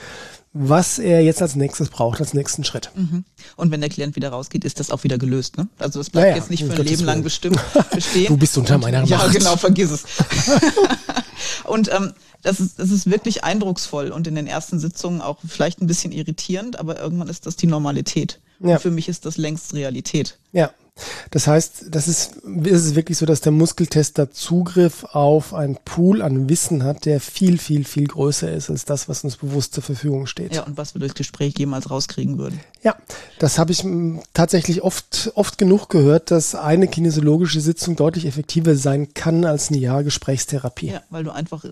was 0.53 0.99
er 0.99 1.23
jetzt 1.23 1.41
als 1.41 1.55
nächstes 1.55 1.89
braucht, 1.89 2.19
als 2.19 2.35
nächsten 2.35 2.63
Schritt. 2.63 2.91
Mhm. 2.95 3.23
Und 3.55 3.71
wenn 3.71 3.81
der 3.81 3.89
Klient 3.89 4.15
wieder 4.15 4.29
rausgeht, 4.29 4.63
ist 4.63 4.79
das 4.79 4.91
auch 4.91 5.03
wieder 5.03 5.17
gelöst. 5.17 5.57
Ne? 5.57 5.67
Also 5.79 5.99
es 5.99 6.11
bleibt 6.11 6.27
naja, 6.27 6.35
jetzt 6.35 6.51
nicht 6.51 6.63
für 6.63 6.73
ein 6.73 6.85
Leben 6.85 7.05
lang 7.05 7.23
bestimmt 7.23 7.59
bestehen. 7.91 8.27
du 8.27 8.37
bist 8.37 8.55
unter 8.57 8.77
meiner 8.77 8.99
Macht. 8.99 9.09
Ja, 9.09 9.27
genau, 9.27 9.57
vergiss 9.57 9.89
es. 9.89 10.03
und 11.63 11.91
ähm, 11.91 12.13
das 12.43 12.59
ist, 12.59 12.77
das 12.77 12.91
ist 12.91 13.09
wirklich 13.09 13.43
eindrucksvoll 13.43 14.11
und 14.11 14.27
in 14.27 14.35
den 14.35 14.45
ersten 14.45 14.79
Sitzungen 14.79 15.21
auch 15.21 15.37
vielleicht 15.47 15.81
ein 15.81 15.87
bisschen 15.87 16.11
irritierend, 16.11 16.77
aber 16.79 16.99
irgendwann 16.99 17.29
ist 17.29 17.47
das 17.47 17.55
die 17.55 17.67
Normalität. 17.67 18.39
Ja. 18.59 18.77
Für 18.77 18.91
mich 18.91 19.09
ist 19.09 19.25
das 19.25 19.37
längst 19.37 19.73
Realität. 19.73 20.37
Ja. 20.51 20.71
Das 21.31 21.47
heißt, 21.47 21.85
das 21.89 22.07
ist, 22.07 22.35
ist 22.63 22.85
es 22.85 22.95
wirklich 22.95 23.17
so, 23.17 23.25
dass 23.25 23.41
der 23.41 23.51
Muskeltester 23.51 24.29
Zugriff 24.29 25.03
auf 25.05 25.55
einen 25.55 25.77
Pool 25.83 26.21
an 26.21 26.47
Wissen 26.49 26.83
hat, 26.83 27.05
der 27.05 27.19
viel, 27.19 27.57
viel, 27.57 27.83
viel 27.83 28.05
größer 28.05 28.51
ist 28.51 28.69
als 28.69 28.85
das, 28.85 29.09
was 29.09 29.23
uns 29.23 29.37
bewusst 29.37 29.73
zur 29.73 29.81
Verfügung 29.81 30.27
steht. 30.27 30.53
Ja, 30.53 30.63
und 30.63 30.77
was 30.77 30.93
wir 30.93 30.99
durchs 30.99 31.15
Gespräch 31.15 31.55
jemals 31.57 31.89
rauskriegen 31.89 32.37
würden. 32.37 32.59
Ja, 32.83 32.95
das 33.39 33.57
habe 33.57 33.71
ich 33.71 33.83
tatsächlich 34.33 34.83
oft, 34.83 35.31
oft 35.33 35.57
genug 35.57 35.89
gehört, 35.89 36.29
dass 36.29 36.53
eine 36.53 36.87
kinesiologische 36.87 37.61
Sitzung 37.61 37.95
deutlich 37.95 38.27
effektiver 38.27 38.75
sein 38.75 39.15
kann 39.15 39.45
als 39.45 39.71
ein 39.71 39.75
Jahr 39.75 40.03
Gesprächstherapie. 40.03 40.91
Ja, 40.91 41.01
weil 41.09 41.23
du 41.23 41.31
einfach 41.31 41.65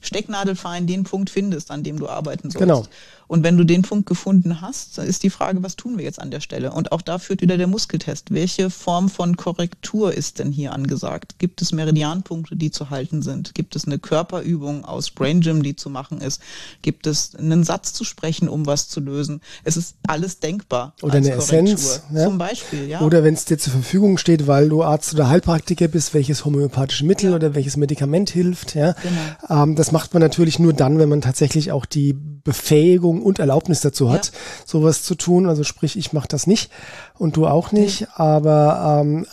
stecknadelfein 0.00 0.88
den 0.88 1.04
Punkt 1.04 1.30
findest, 1.30 1.70
an 1.70 1.84
dem 1.84 2.00
du 2.00 2.08
arbeiten 2.08 2.50
sollst. 2.50 2.58
Genau. 2.58 2.84
Und 3.26 3.42
wenn 3.42 3.56
du 3.56 3.64
den 3.64 3.82
Punkt 3.82 4.06
gefunden 4.06 4.60
hast, 4.60 4.98
dann 4.98 5.06
ist 5.06 5.22
die 5.22 5.30
Frage, 5.30 5.62
was 5.62 5.76
tun 5.76 5.98
wir 5.98 6.04
jetzt 6.04 6.20
an 6.20 6.30
der 6.30 6.40
Stelle? 6.40 6.72
Und 6.72 6.92
auch 6.92 7.02
da 7.02 7.18
führt 7.18 7.42
wieder 7.42 7.56
der 7.56 7.66
Muskeltest. 7.66 8.32
Welche 8.32 8.70
Form 8.70 9.08
von 9.08 9.36
Korrektur 9.36 10.12
ist 10.12 10.38
denn 10.38 10.52
hier 10.52 10.72
angesagt? 10.72 11.38
Gibt 11.38 11.62
es 11.62 11.72
Meridianpunkte, 11.72 12.56
die 12.56 12.70
zu 12.70 12.90
halten 12.90 13.22
sind? 13.22 13.54
Gibt 13.54 13.76
es 13.76 13.86
eine 13.86 13.98
Körperübung 13.98 14.84
aus 14.84 15.10
Brain 15.10 15.40
Gym, 15.40 15.62
die 15.62 15.76
zu 15.76 15.90
machen 15.90 16.20
ist? 16.20 16.40
Gibt 16.82 17.06
es 17.06 17.34
einen 17.34 17.64
Satz 17.64 17.92
zu 17.92 18.04
sprechen, 18.04 18.48
um 18.48 18.66
was 18.66 18.88
zu 18.88 19.00
lösen? 19.00 19.40
Es 19.64 19.76
ist 19.76 19.96
alles 20.06 20.40
denkbar. 20.40 20.94
Oder 21.02 21.14
eine 21.14 21.30
Korrektur. 21.30 21.44
Essenz. 21.44 22.02
Ja? 22.12 22.24
Zum 22.24 22.38
Beispiel, 22.38 22.88
ja. 22.88 23.00
Oder 23.00 23.24
wenn 23.24 23.34
es 23.34 23.44
dir 23.44 23.58
zur 23.58 23.72
Verfügung 23.72 24.18
steht, 24.18 24.46
weil 24.46 24.68
du 24.68 24.82
Arzt 24.82 25.14
oder 25.14 25.28
Heilpraktiker 25.28 25.88
bist, 25.88 26.14
welches 26.14 26.44
homöopathische 26.44 27.04
Mittel 27.04 27.30
ja. 27.30 27.36
oder 27.36 27.54
welches 27.54 27.76
Medikament 27.76 28.30
hilft. 28.30 28.74
Ja? 28.74 28.94
Genau. 29.02 29.62
Ähm, 29.62 29.76
das 29.76 29.92
macht 29.92 30.12
man 30.14 30.22
natürlich 30.22 30.58
nur 30.58 30.72
dann, 30.72 30.98
wenn 30.98 31.08
man 31.08 31.20
tatsächlich 31.20 31.72
auch 31.72 31.86
die 31.86 32.12
Befähigung 32.12 33.13
und 33.22 33.38
Erlaubnis 33.38 33.80
dazu 33.80 34.10
hat, 34.10 34.26
ja. 34.26 34.32
sowas 34.66 35.02
zu 35.02 35.14
tun. 35.14 35.48
Also 35.48 35.64
sprich, 35.64 35.96
ich 35.96 36.12
mache 36.12 36.28
das 36.28 36.46
nicht 36.46 36.70
und 37.18 37.36
du 37.36 37.46
auch 37.46 37.72
nicht. 37.72 38.02
Mhm. 38.02 38.06
Aber 38.14 39.00
ähm, 39.02 39.26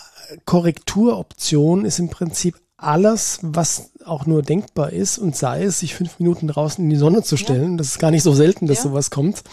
Korrekturoption 0.45 1.85
ist 1.85 1.99
im 1.99 2.09
Prinzip 2.09 2.55
alles, 2.77 3.39
was 3.43 3.91
auch 4.05 4.25
nur 4.25 4.41
denkbar 4.41 4.91
ist 4.91 5.19
und 5.19 5.35
sei 5.35 5.63
es, 5.63 5.79
sich 5.79 5.93
fünf 5.93 6.19
Minuten 6.19 6.47
draußen 6.47 6.83
in 6.83 6.89
die 6.89 6.95
Sonne 6.95 7.21
zu 7.21 7.37
stellen. 7.37 7.71
Ja. 7.71 7.77
Das 7.77 7.87
ist 7.87 7.99
gar 7.99 8.11
nicht 8.11 8.23
so 8.23 8.33
selten, 8.33 8.65
dass 8.65 8.77
ja. 8.77 8.83
sowas 8.83 9.11
kommt. 9.11 9.43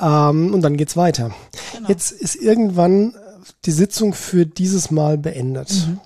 Ähm, 0.00 0.52
und 0.52 0.60
dann 0.62 0.76
geht's 0.76 0.96
weiter. 0.96 1.34
Genau. 1.74 1.88
Jetzt 1.88 2.12
ist 2.12 2.36
irgendwann 2.36 3.14
die 3.64 3.72
Sitzung 3.72 4.12
für 4.12 4.44
dieses 4.44 4.90
Mal 4.90 5.16
beendet. 5.16 5.72
Mhm. 5.72 6.00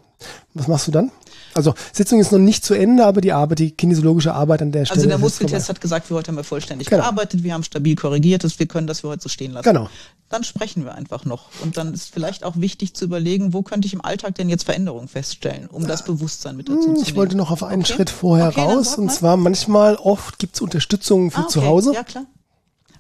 Was 0.55 0.69
machst 0.69 0.87
du 0.87 0.93
dann? 0.93 1.11
Also 1.55 1.75
Sitzung 1.93 2.21
ist 2.21 2.33
noch 2.33 2.39
nicht 2.39 2.65
zu 2.65 2.75
Ende, 2.75 3.05
aber 3.05 3.21
die 3.21 3.33
Arbeit, 3.33 3.59
die 3.59 3.71
kinesiologische 3.71 4.35
Arbeit 4.35 4.63
an 4.63 4.73
der 4.73 4.85
Stelle. 4.85 4.99
Also 4.99 5.09
der 5.09 5.19
Muskeltest 5.19 5.69
hat 5.69 5.81
gesagt, 5.81 6.11
wir 6.11 6.17
heute 6.17 6.29
haben 6.29 6.37
wir 6.37 6.45
vollständig 6.45 6.89
genau. 6.89 7.03
gearbeitet, 7.03 7.43
wir 7.43 7.55
haben 7.55 7.65
stabil 7.65 7.97
korrigiert, 7.97 8.45
dass 8.45 8.59
wir 8.59 8.67
können 8.67 8.87
das 8.87 9.01
für 9.01 9.09
heute 9.09 9.23
so 9.23 9.29
stehen 9.29 9.53
lassen. 9.53 9.65
Genau. 9.65 9.89
Dann 10.29 10.45
sprechen 10.45 10.85
wir 10.85 10.95
einfach 10.95 11.27
noch. 11.27 11.49
Und 11.63 11.77
dann 11.77 11.93
ist 11.93 12.13
vielleicht 12.13 12.45
auch 12.45 12.57
wichtig 12.57 12.95
zu 12.95 13.05
überlegen, 13.05 13.53
wo 13.53 13.63
könnte 13.63 13.87
ich 13.87 13.93
im 13.93 14.03
Alltag 14.03 14.35
denn 14.37 14.49
jetzt 14.49 14.65
Veränderungen 14.65 15.09
feststellen, 15.09 15.67
um 15.67 15.87
das 15.87 16.05
Bewusstsein 16.05 16.57
mit 16.57 16.69
dazu 16.69 16.77
hm, 16.77 16.83
zu 16.83 16.91
nehmen. 16.93 17.03
Ich 17.03 17.17
wollte 17.17 17.37
noch 17.37 17.51
auf 17.51 17.63
einen 17.63 17.83
okay. 17.83 17.93
Schritt 17.93 18.11
vorher 18.11 18.49
okay, 18.49 18.63
raus. 18.63 18.97
Und 18.97 19.13
zwar 19.13 19.37
manchmal, 19.37 19.97
oft 19.97 20.39
gibt 20.39 20.55
es 20.55 20.63
Unterstützung 20.63 21.31
für 21.31 21.39
ah, 21.39 21.43
okay. 21.43 21.53
zu 21.53 21.67
Hause. 21.67 21.93
Ja, 21.93 22.03
klar. 22.03 22.25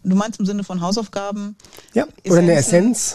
Du 0.05 0.17
meinst 0.17 0.41
im 0.41 0.47
Sinne 0.47 0.65
von 0.65 0.81
Hausaufgaben? 0.81 1.57
Ja, 1.95 2.07
oder 2.27 2.38
eine 2.38 2.55
Essenz. 2.55 3.15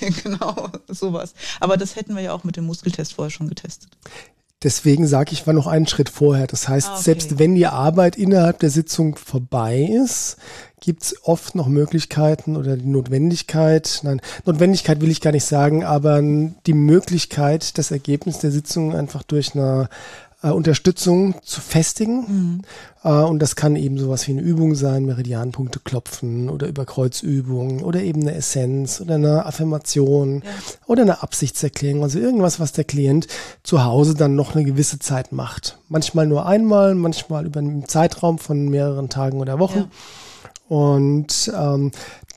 genau, 0.24 0.70
sowas. 0.88 1.34
Aber 1.60 1.76
das 1.76 1.94
hätten 1.94 2.16
wir 2.16 2.22
ja 2.22 2.32
auch 2.32 2.44
mit 2.44 2.56
dem 2.56 2.64
Muskeltest 2.64 3.12
vorher 3.12 3.30
schon 3.30 3.48
getestet. 3.48 3.90
Deswegen 4.62 5.06
sage 5.06 5.32
ich, 5.32 5.46
war 5.46 5.54
noch 5.54 5.66
einen 5.66 5.86
Schritt 5.86 6.08
vorher. 6.08 6.46
Das 6.46 6.68
heißt, 6.68 6.88
ah, 6.88 6.94
okay. 6.94 7.02
selbst 7.02 7.38
wenn 7.38 7.54
die 7.54 7.66
Arbeit 7.66 8.16
innerhalb 8.16 8.58
der 8.60 8.70
Sitzung 8.70 9.16
vorbei 9.16 9.78
ist, 9.80 10.36
gibt 10.80 11.04
es 11.04 11.16
oft 11.24 11.54
noch 11.54 11.68
Möglichkeiten 11.68 12.56
oder 12.56 12.76
die 12.76 12.88
Notwendigkeit, 12.88 14.00
nein, 14.02 14.20
Notwendigkeit 14.44 15.00
will 15.00 15.10
ich 15.10 15.20
gar 15.20 15.30
nicht 15.30 15.44
sagen, 15.44 15.84
aber 15.84 16.20
die 16.20 16.74
Möglichkeit, 16.74 17.78
das 17.78 17.92
Ergebnis 17.92 18.38
der 18.38 18.50
Sitzung 18.50 18.94
einfach 18.94 19.22
durch 19.22 19.54
eine 19.54 19.88
äh, 20.42 20.50
Unterstützung 20.50 21.34
zu 21.42 21.60
festigen. 21.60 22.16
Mhm. 22.26 22.62
Äh, 23.04 23.08
und 23.22 23.40
das 23.40 23.56
kann 23.56 23.76
eben 23.76 23.98
sowas 23.98 24.26
wie 24.26 24.32
eine 24.32 24.42
Übung 24.42 24.74
sein, 24.74 25.06
Meridianpunkte 25.06 25.80
klopfen 25.80 26.48
oder 26.48 26.66
Überkreuzübungen 26.66 27.82
oder 27.82 28.00
eben 28.02 28.22
eine 28.22 28.34
Essenz 28.34 29.00
oder 29.00 29.16
eine 29.16 29.46
Affirmation 29.46 30.42
ja. 30.44 30.50
oder 30.86 31.02
eine 31.02 31.22
Absichtserklärung. 31.22 32.02
Also 32.02 32.18
irgendwas, 32.18 32.60
was 32.60 32.72
der 32.72 32.84
Klient 32.84 33.28
zu 33.62 33.84
Hause 33.84 34.14
dann 34.14 34.34
noch 34.34 34.54
eine 34.54 34.64
gewisse 34.64 34.98
Zeit 34.98 35.32
macht. 35.32 35.78
Manchmal 35.88 36.26
nur 36.26 36.46
einmal, 36.46 36.94
manchmal 36.94 37.46
über 37.46 37.60
einen 37.60 37.88
Zeitraum 37.88 38.38
von 38.38 38.68
mehreren 38.68 39.08
Tagen 39.08 39.40
oder 39.40 39.58
Wochen. 39.58 39.78
Ja. 39.78 39.88
Und 40.68 41.52
ähm, 41.54 41.90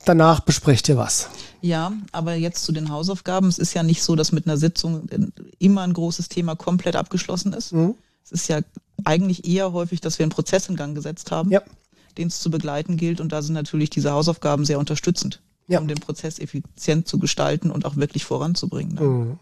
danach 0.08 0.40
besprecht 0.40 0.88
ihr 0.88 0.96
was. 0.96 1.28
Ja, 1.60 1.92
aber 2.12 2.34
jetzt 2.34 2.64
zu 2.64 2.72
den 2.72 2.90
Hausaufgaben. 2.90 3.48
Es 3.48 3.58
ist 3.58 3.74
ja 3.74 3.82
nicht 3.82 4.02
so, 4.02 4.16
dass 4.16 4.32
mit 4.32 4.46
einer 4.46 4.56
Sitzung 4.56 5.08
immer 5.58 5.82
ein 5.82 5.92
großes 5.92 6.28
Thema 6.28 6.54
komplett 6.54 6.96
abgeschlossen 6.96 7.52
ist. 7.52 7.72
Mhm. 7.72 7.94
Es 8.24 8.32
ist 8.32 8.48
ja 8.48 8.60
eigentlich 9.04 9.46
eher 9.46 9.72
häufig, 9.72 10.00
dass 10.00 10.18
wir 10.18 10.24
einen 10.24 10.30
Prozess 10.30 10.68
in 10.68 10.76
Gang 10.76 10.94
gesetzt 10.94 11.30
haben, 11.30 11.50
ja. 11.50 11.62
den 12.18 12.28
es 12.28 12.40
zu 12.40 12.50
begleiten 12.50 12.96
gilt. 12.96 13.20
Und 13.20 13.32
da 13.32 13.42
sind 13.42 13.54
natürlich 13.54 13.90
diese 13.90 14.12
Hausaufgaben 14.12 14.64
sehr 14.64 14.78
unterstützend, 14.78 15.40
ja. 15.66 15.80
um 15.80 15.88
den 15.88 15.98
Prozess 15.98 16.38
effizient 16.38 17.08
zu 17.08 17.18
gestalten 17.18 17.70
und 17.70 17.84
auch 17.84 17.96
wirklich 17.96 18.24
voranzubringen. 18.24 18.94
Ne? 18.94 19.00
Mhm. 19.00 19.38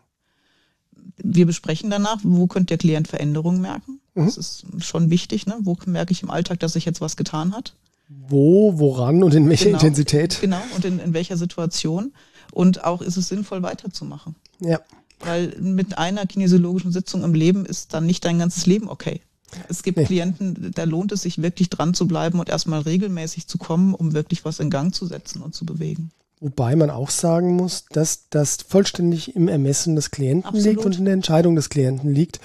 Wir 1.16 1.46
besprechen 1.46 1.90
danach, 1.90 2.18
wo 2.22 2.46
könnte 2.46 2.68
der 2.68 2.79
Klient 2.79 3.09
Veränderungen 3.09 3.61
merken. 3.61 4.00
Mhm. 4.14 4.27
Das 4.27 4.37
ist 4.37 4.66
schon 4.81 5.11
wichtig. 5.11 5.46
Ne? 5.46 5.57
Wo 5.61 5.77
merke 5.87 6.12
ich 6.12 6.22
im 6.22 6.31
Alltag, 6.31 6.61
dass 6.61 6.72
sich 6.74 6.85
jetzt 6.85 7.00
was 7.00 7.16
getan 7.16 7.55
hat? 7.55 7.74
Wo, 8.09 8.79
woran 8.79 9.23
und 9.23 9.35
in 9.35 9.49
welcher 9.49 9.67
genau, 9.67 9.79
Intensität. 9.79 10.38
Genau, 10.40 10.61
und 10.75 10.85
in, 10.85 10.99
in 10.99 11.14
welcher 11.14 11.37
Situation. 11.37 12.12
Und 12.53 12.85
auch 12.85 13.03
ist 13.03 13.17
es 13.17 13.29
sinnvoll, 13.29 13.62
weiterzumachen. 13.62 14.37
Ja. 14.61 14.81
Weil 15.21 15.57
mit 15.61 15.99
einer 15.99 16.27
kinesiologischen 16.27 16.93
Sitzung 16.93 17.25
im 17.25 17.35
Leben 17.35 17.64
ist 17.67 17.95
dann 17.95 18.07
nicht 18.07 18.25
dein 18.25 18.38
ganzes 18.38 18.67
Leben 18.67 18.88
okay. 18.88 19.21
Es 19.69 19.83
gibt 19.83 19.99
nee. 19.99 20.05
Klienten, 20.05 20.73
da 20.75 20.85
lohnt 20.85 21.12
es 21.12 21.23
sich 21.23 21.40
wirklich 21.40 21.71
dran 21.71 21.95
zu 21.95 22.07
bleiben 22.09 22.40
und 22.40 22.49
erstmal 22.49 22.81
regelmäßig 22.81 23.47
zu 23.47 23.59
kommen, 23.59 23.95
um 23.95 24.12
wirklich 24.12 24.45
was 24.45 24.61
in 24.61 24.71
Gang 24.71 24.95
zu 24.95 25.07
setzen 25.07 25.43
und 25.43 25.55
zu 25.55 25.64
bewegen. 25.64 26.11
Wobei 26.40 26.77
man 26.77 26.90
auch 26.90 27.11
sagen 27.11 27.55
muss, 27.55 27.87
dass 27.90 28.29
das 28.29 28.59
vollständig 28.69 29.35
im 29.35 29.49
Ermessen 29.49 29.97
des 29.97 30.11
Klienten 30.11 30.49
Absolut. 30.49 30.67
liegt 30.67 30.85
und 30.85 30.99
in 30.99 31.05
der 31.05 31.14
Entscheidung 31.14 31.57
des 31.57 31.71
Klienten 31.71 32.12
liegt 32.12 32.40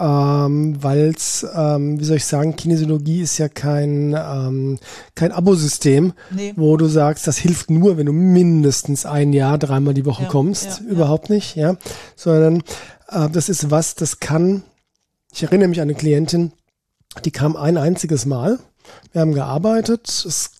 ähm, 0.00 0.82
weil 0.82 1.12
es, 1.14 1.46
ähm, 1.54 2.00
wie 2.00 2.04
soll 2.04 2.16
ich 2.16 2.24
sagen, 2.24 2.56
Kinesiologie 2.56 3.20
ist 3.20 3.36
ja 3.36 3.48
kein, 3.48 4.16
ähm, 4.18 4.78
kein 5.14 5.30
Abosystem, 5.30 6.14
nee. 6.30 6.54
wo 6.56 6.78
du 6.78 6.86
sagst, 6.86 7.26
das 7.26 7.36
hilft 7.36 7.70
nur, 7.70 7.98
wenn 7.98 8.06
du 8.06 8.12
mindestens 8.12 9.04
ein 9.04 9.34
Jahr, 9.34 9.58
dreimal 9.58 9.92
die 9.92 10.06
Woche 10.06 10.22
ja, 10.22 10.28
kommst. 10.30 10.80
Ja, 10.80 10.86
Überhaupt 10.86 11.28
ja. 11.28 11.34
nicht, 11.34 11.54
ja. 11.54 11.76
Sondern 12.16 12.62
äh, 13.10 13.28
das 13.30 13.50
ist 13.50 13.70
was, 13.70 13.94
das 13.94 14.20
kann, 14.20 14.62
ich 15.32 15.42
erinnere 15.42 15.68
mich 15.68 15.80
an 15.80 15.88
eine 15.88 15.94
Klientin, 15.94 16.52
die 17.26 17.30
kam 17.30 17.56
ein 17.56 17.76
einziges 17.76 18.24
Mal. 18.24 18.58
Wir 19.12 19.20
haben 19.20 19.34
gearbeitet, 19.34 20.08
es 20.08 20.50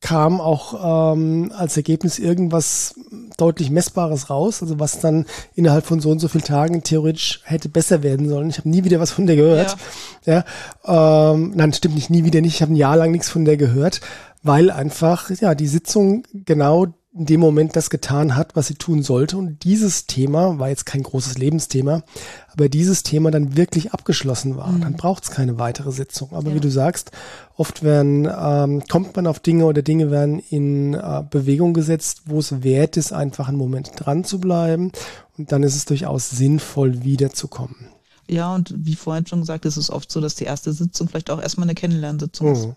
kam 0.00 0.40
auch 0.40 1.12
ähm, 1.14 1.52
als 1.54 1.76
Ergebnis 1.76 2.18
irgendwas 2.18 2.94
deutlich 3.36 3.70
Messbares 3.70 4.30
raus, 4.30 4.62
also 4.62 4.78
was 4.78 5.00
dann 5.00 5.26
innerhalb 5.54 5.84
von 5.84 6.00
so 6.00 6.10
und 6.10 6.20
so 6.20 6.28
vielen 6.28 6.44
Tagen 6.44 6.82
theoretisch 6.82 7.40
hätte 7.44 7.68
besser 7.68 8.02
werden 8.02 8.28
sollen. 8.28 8.50
Ich 8.50 8.58
habe 8.58 8.68
nie 8.68 8.84
wieder 8.84 9.00
was 9.00 9.10
von 9.10 9.26
der 9.26 9.36
gehört. 9.36 9.76
Ja, 10.24 10.44
ja 10.86 11.32
ähm, 11.32 11.52
nein, 11.54 11.72
stimmt 11.72 11.96
nicht, 11.96 12.10
nie 12.10 12.24
wieder 12.24 12.40
nicht. 12.40 12.54
Ich 12.54 12.62
habe 12.62 12.72
ein 12.72 12.76
Jahr 12.76 12.96
lang 12.96 13.12
nichts 13.12 13.28
von 13.28 13.44
der 13.44 13.56
gehört, 13.56 14.00
weil 14.42 14.70
einfach 14.70 15.30
ja 15.30 15.54
die 15.54 15.68
Sitzung 15.68 16.24
genau 16.32 16.86
in 17.12 17.26
dem 17.26 17.40
Moment 17.40 17.74
das 17.74 17.90
getan 17.90 18.36
hat, 18.36 18.54
was 18.54 18.68
sie 18.68 18.76
tun 18.76 19.02
sollte. 19.02 19.36
Und 19.36 19.64
dieses 19.64 20.06
Thema 20.06 20.60
war 20.60 20.68
jetzt 20.68 20.86
kein 20.86 21.02
großes 21.02 21.38
Lebensthema, 21.38 22.04
aber 22.52 22.68
dieses 22.68 23.02
Thema 23.02 23.32
dann 23.32 23.56
wirklich 23.56 23.92
abgeschlossen 23.92 24.56
war. 24.56 24.70
Mhm. 24.70 24.80
Dann 24.82 24.92
braucht 24.94 25.24
es 25.24 25.30
keine 25.30 25.58
weitere 25.58 25.90
Sitzung. 25.90 26.32
Aber 26.32 26.50
ja. 26.50 26.54
wie 26.54 26.60
du 26.60 26.70
sagst, 26.70 27.10
oft 27.56 27.82
werden, 27.82 28.30
ähm, 28.32 28.84
kommt 28.88 29.16
man 29.16 29.26
auf 29.26 29.40
Dinge 29.40 29.64
oder 29.64 29.82
Dinge 29.82 30.12
werden 30.12 30.38
in 30.38 30.94
äh, 30.94 31.24
Bewegung 31.28 31.74
gesetzt, 31.74 32.22
wo 32.26 32.38
es 32.38 32.62
wert 32.62 32.96
ist, 32.96 33.12
einfach 33.12 33.48
einen 33.48 33.58
Moment 33.58 33.90
dran 33.96 34.22
zu 34.22 34.38
bleiben. 34.38 34.92
Und 35.36 35.50
dann 35.50 35.64
ist 35.64 35.74
es 35.74 35.86
durchaus 35.86 36.30
sinnvoll, 36.30 37.02
wiederzukommen. 37.02 37.88
Ja, 38.28 38.54
und 38.54 38.72
wie 38.76 38.94
vorhin 38.94 39.26
schon 39.26 39.40
gesagt, 39.40 39.64
ist 39.64 39.76
es 39.76 39.90
oft 39.90 40.12
so, 40.12 40.20
dass 40.20 40.36
die 40.36 40.44
erste 40.44 40.72
Sitzung 40.72 41.08
vielleicht 41.08 41.30
auch 41.30 41.42
erstmal 41.42 41.64
eine 41.66 41.74
Kennenlernsitzung 41.74 42.46
mhm. 42.46 42.52
ist. 42.52 42.68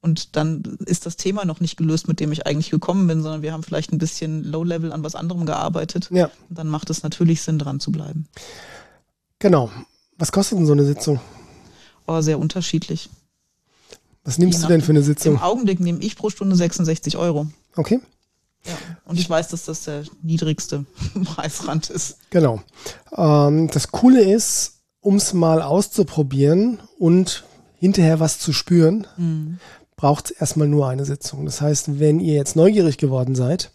Und 0.00 0.36
dann 0.36 0.62
ist 0.84 1.06
das 1.06 1.16
Thema 1.16 1.44
noch 1.44 1.60
nicht 1.60 1.76
gelöst, 1.76 2.06
mit 2.06 2.20
dem 2.20 2.30
ich 2.30 2.46
eigentlich 2.46 2.70
gekommen 2.70 3.06
bin, 3.06 3.22
sondern 3.22 3.42
wir 3.42 3.52
haben 3.52 3.62
vielleicht 3.62 3.92
ein 3.92 3.98
bisschen 3.98 4.44
Low-Level 4.44 4.92
an 4.92 5.02
was 5.02 5.14
anderem 5.14 5.46
gearbeitet. 5.46 6.08
Ja. 6.12 6.30
Und 6.48 6.58
dann 6.58 6.68
macht 6.68 6.90
es 6.90 7.02
natürlich 7.02 7.42
Sinn, 7.42 7.58
dran 7.58 7.80
zu 7.80 7.90
bleiben. 7.90 8.28
Genau. 9.38 9.70
Was 10.16 10.32
kostet 10.32 10.58
denn 10.58 10.66
so 10.66 10.72
eine 10.72 10.84
Sitzung? 10.84 11.20
Oh, 12.06 12.20
sehr 12.20 12.38
unterschiedlich. 12.38 13.10
Was 14.24 14.38
nimmst 14.38 14.62
du 14.62 14.68
denn 14.68 14.80
für 14.80 14.92
eine 14.92 15.02
Sitzung? 15.02 15.34
Im 15.34 15.40
Augenblick 15.40 15.80
nehme 15.80 16.00
ich 16.00 16.16
pro 16.16 16.30
Stunde 16.30 16.56
66 16.56 17.16
Euro. 17.16 17.46
Okay. 17.76 18.00
Ja, 18.64 18.74
und 19.04 19.18
ich 19.18 19.28
weiß, 19.30 19.48
dass 19.48 19.64
das 19.64 19.84
der 19.84 20.04
niedrigste 20.22 20.84
Preisrand 21.24 21.90
ist. 21.90 22.18
Genau. 22.30 22.62
Ähm, 23.16 23.68
das 23.68 23.92
Coole 23.92 24.22
ist, 24.22 24.80
um 25.00 25.16
es 25.16 25.32
mal 25.32 25.62
auszuprobieren 25.62 26.80
und 26.98 27.44
hinterher 27.78 28.18
was 28.18 28.38
zu 28.40 28.52
spüren, 28.52 29.06
mhm 29.16 29.58
braucht 29.96 30.26
es 30.26 30.30
erstmal 30.32 30.68
nur 30.68 30.88
eine 30.88 31.04
Sitzung. 31.04 31.44
Das 31.44 31.60
heißt, 31.60 31.98
wenn 31.98 32.20
ihr 32.20 32.34
jetzt 32.34 32.56
neugierig 32.56 32.98
geworden 32.98 33.34
seid, 33.34 33.72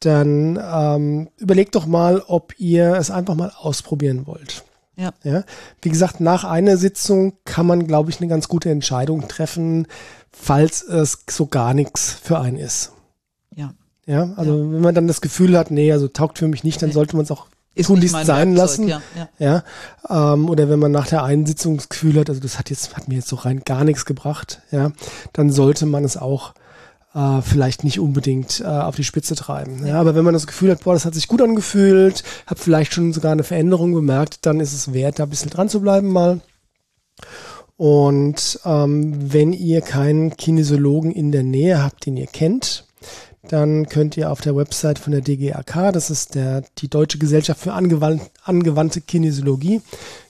dann 0.00 0.58
ähm, 0.62 1.28
überlegt 1.36 1.74
doch 1.74 1.86
mal, 1.86 2.22
ob 2.26 2.54
ihr 2.58 2.94
es 2.94 3.10
einfach 3.10 3.34
mal 3.34 3.52
ausprobieren 3.56 4.26
wollt. 4.26 4.64
Ja. 4.96 5.12
ja. 5.22 5.44
Wie 5.80 5.88
gesagt, 5.88 6.20
nach 6.20 6.44
einer 6.44 6.76
Sitzung 6.76 7.34
kann 7.44 7.66
man, 7.66 7.86
glaube 7.86 8.10
ich, 8.10 8.20
eine 8.20 8.28
ganz 8.28 8.48
gute 8.48 8.70
Entscheidung 8.70 9.28
treffen, 9.28 9.86
falls 10.30 10.82
es 10.82 11.24
so 11.28 11.46
gar 11.46 11.74
nichts 11.74 12.12
für 12.12 12.38
einen 12.38 12.56
ist. 12.56 12.92
Ja. 13.54 13.74
Ja, 14.06 14.32
also 14.36 14.56
ja. 14.56 14.72
wenn 14.72 14.80
man 14.80 14.94
dann 14.94 15.06
das 15.06 15.20
Gefühl 15.20 15.56
hat, 15.56 15.70
nee, 15.70 15.92
also 15.92 16.08
taugt 16.08 16.38
für 16.38 16.48
mich 16.48 16.64
nicht, 16.64 16.82
dann 16.82 16.92
sollte 16.92 17.16
man 17.16 17.24
es 17.24 17.30
auch 17.30 17.46
ist 17.74 17.86
tunlichst 17.86 18.12
sein 18.12 18.56
Werkzeug, 18.56 18.56
lassen. 18.56 18.88
Ja, 18.88 19.02
ja. 19.38 19.62
ja 20.08 20.32
ähm, 20.34 20.48
oder 20.48 20.68
wenn 20.68 20.78
man 20.78 20.92
nach 20.92 21.06
der 21.06 21.22
einen 21.24 21.46
Sitzung 21.46 21.76
das 21.76 21.88
Gefühl 21.88 22.18
hat, 22.18 22.28
also 22.28 22.40
das 22.40 22.58
hat 22.58 22.70
jetzt 22.70 22.96
hat 22.96 23.08
mir 23.08 23.16
jetzt 23.16 23.28
so 23.28 23.36
rein 23.36 23.62
gar 23.64 23.84
nichts 23.84 24.04
gebracht, 24.04 24.60
ja, 24.70 24.92
dann 25.32 25.50
sollte 25.50 25.86
man 25.86 26.04
es 26.04 26.16
auch 26.16 26.54
äh, 27.14 27.42
vielleicht 27.42 27.84
nicht 27.84 28.00
unbedingt 28.00 28.60
äh, 28.60 28.66
auf 28.66 28.96
die 28.96 29.04
Spitze 29.04 29.34
treiben. 29.34 29.86
Ja, 29.86 30.00
aber 30.00 30.14
wenn 30.14 30.24
man 30.24 30.34
das 30.34 30.46
Gefühl 30.46 30.70
hat, 30.70 30.84
boah, 30.84 30.94
das 30.94 31.04
hat 31.04 31.14
sich 31.14 31.28
gut 31.28 31.42
angefühlt, 31.42 32.22
habe 32.46 32.60
vielleicht 32.60 32.92
schon 32.92 33.12
sogar 33.12 33.32
eine 33.32 33.44
Veränderung 33.44 33.94
bemerkt, 33.94 34.46
dann 34.46 34.60
ist 34.60 34.72
es 34.72 34.92
wert, 34.92 35.18
da 35.18 35.24
ein 35.24 35.30
bisschen 35.30 35.50
dran 35.50 35.68
zu 35.68 35.80
bleiben 35.80 36.08
mal. 36.08 36.40
Und 37.76 38.60
ähm, 38.64 39.32
wenn 39.32 39.52
ihr 39.52 39.80
keinen 39.80 40.36
Kinesiologen 40.36 41.12
in 41.12 41.32
der 41.32 41.44
Nähe 41.44 41.82
habt, 41.82 42.04
den 42.04 42.16
ihr 42.16 42.26
kennt, 42.26 42.84
dann 43.48 43.86
könnt 43.88 44.16
ihr 44.16 44.30
auf 44.30 44.42
der 44.42 44.54
Website 44.54 44.98
von 44.98 45.12
der 45.12 45.22
DGAK, 45.22 45.92
das 45.92 46.10
ist 46.10 46.34
der, 46.34 46.62
die 46.78 46.88
Deutsche 46.88 47.18
Gesellschaft 47.18 47.60
für 47.60 47.72
angewandt, 47.72 48.22
angewandte 48.44 49.00
Kinesiologie, 49.00 49.80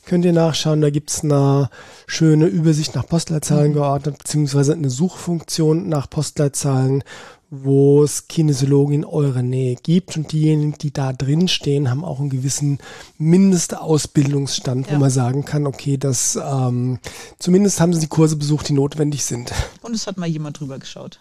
könnt 0.06 0.24
ihr 0.24 0.32
nachschauen. 0.32 0.80
Da 0.80 0.90
gibt's 0.90 1.24
eine 1.24 1.70
schöne 2.06 2.46
Übersicht 2.46 2.94
nach 2.94 3.06
Postleitzahlen 3.06 3.70
mhm. 3.70 3.74
geordnet, 3.74 4.18
beziehungsweise 4.18 4.74
eine 4.74 4.90
Suchfunktion 4.90 5.88
nach 5.88 6.08
Postleitzahlen, 6.08 7.02
wo 7.50 8.04
es 8.04 8.28
Kinesiologen 8.28 8.94
in 8.94 9.04
eurer 9.04 9.42
Nähe 9.42 9.74
gibt. 9.74 10.16
Und 10.16 10.30
diejenigen, 10.30 10.78
die 10.78 10.92
da 10.92 11.12
drin 11.12 11.48
stehen, 11.48 11.90
haben 11.90 12.04
auch 12.04 12.20
einen 12.20 12.30
gewissen 12.30 12.78
Mindestausbildungsstand, 13.18 14.86
ja. 14.86 14.94
wo 14.94 15.00
man 15.00 15.10
sagen 15.10 15.44
kann, 15.44 15.66
okay, 15.66 15.96
das 15.96 16.38
ähm, 16.40 17.00
zumindest 17.40 17.80
haben 17.80 17.92
sie 17.92 18.00
die 18.00 18.06
Kurse 18.06 18.36
besucht, 18.36 18.68
die 18.68 18.72
notwendig 18.72 19.24
sind. 19.24 19.52
Und 19.82 19.94
es 19.94 20.06
hat 20.06 20.16
mal 20.16 20.28
jemand 20.28 20.60
drüber 20.60 20.78
geschaut. 20.78 21.18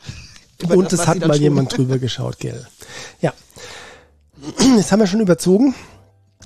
Und 0.67 0.91
es 0.91 1.07
hat 1.07 1.19
mal 1.19 1.35
tun. 1.35 1.41
jemand 1.41 1.77
drüber 1.77 1.97
geschaut, 1.99 2.39
gell. 2.39 2.67
Ja. 3.21 3.33
Jetzt 4.77 4.91
haben 4.91 4.99
wir 4.99 5.07
schon 5.07 5.21
überzogen. 5.21 5.73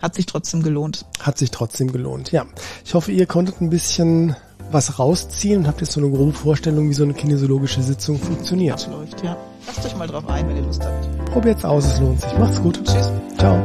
Hat 0.02 0.16
sich 0.16 0.26
trotzdem 0.26 0.64
gelohnt. 0.64 1.06
Hat 1.20 1.38
sich 1.38 1.52
trotzdem 1.52 1.92
gelohnt, 1.92 2.32
ja. 2.32 2.46
Ich 2.84 2.94
hoffe, 2.94 3.12
ihr 3.12 3.26
konntet 3.26 3.62
ein 3.62 3.70
bisschen 3.70 4.36
was 4.72 5.00
rausziehen 5.00 5.60
und 5.60 5.68
habt 5.68 5.82
jetzt 5.82 5.94
so 5.94 6.02
eine 6.02 6.10
grobe 6.10 6.34
Vorstellung, 6.34 6.90
wie 6.90 6.94
so 6.94 7.04
eine 7.04 7.14
kinesiologische 7.14 7.82
Sitzung 7.82 8.20
funktioniert. 8.20 8.88
Läuft, 8.92 9.24
ja. 9.24 9.38
Lasst 9.68 9.86
euch 9.86 9.96
mal 9.96 10.08
drauf 10.08 10.28
ein, 10.28 10.48
wenn 10.50 10.58
ihr 10.58 10.64
Lust 10.64 10.84
habt. 10.84 11.26
Probiert's 11.32 11.64
aus, 11.64 11.86
es 11.86 12.00
lohnt 12.00 12.22
sich. 12.22 12.38
Macht's 12.38 12.62
gut. 12.62 12.84
Tschüss. 12.84 13.12
Ciao. 13.38 13.62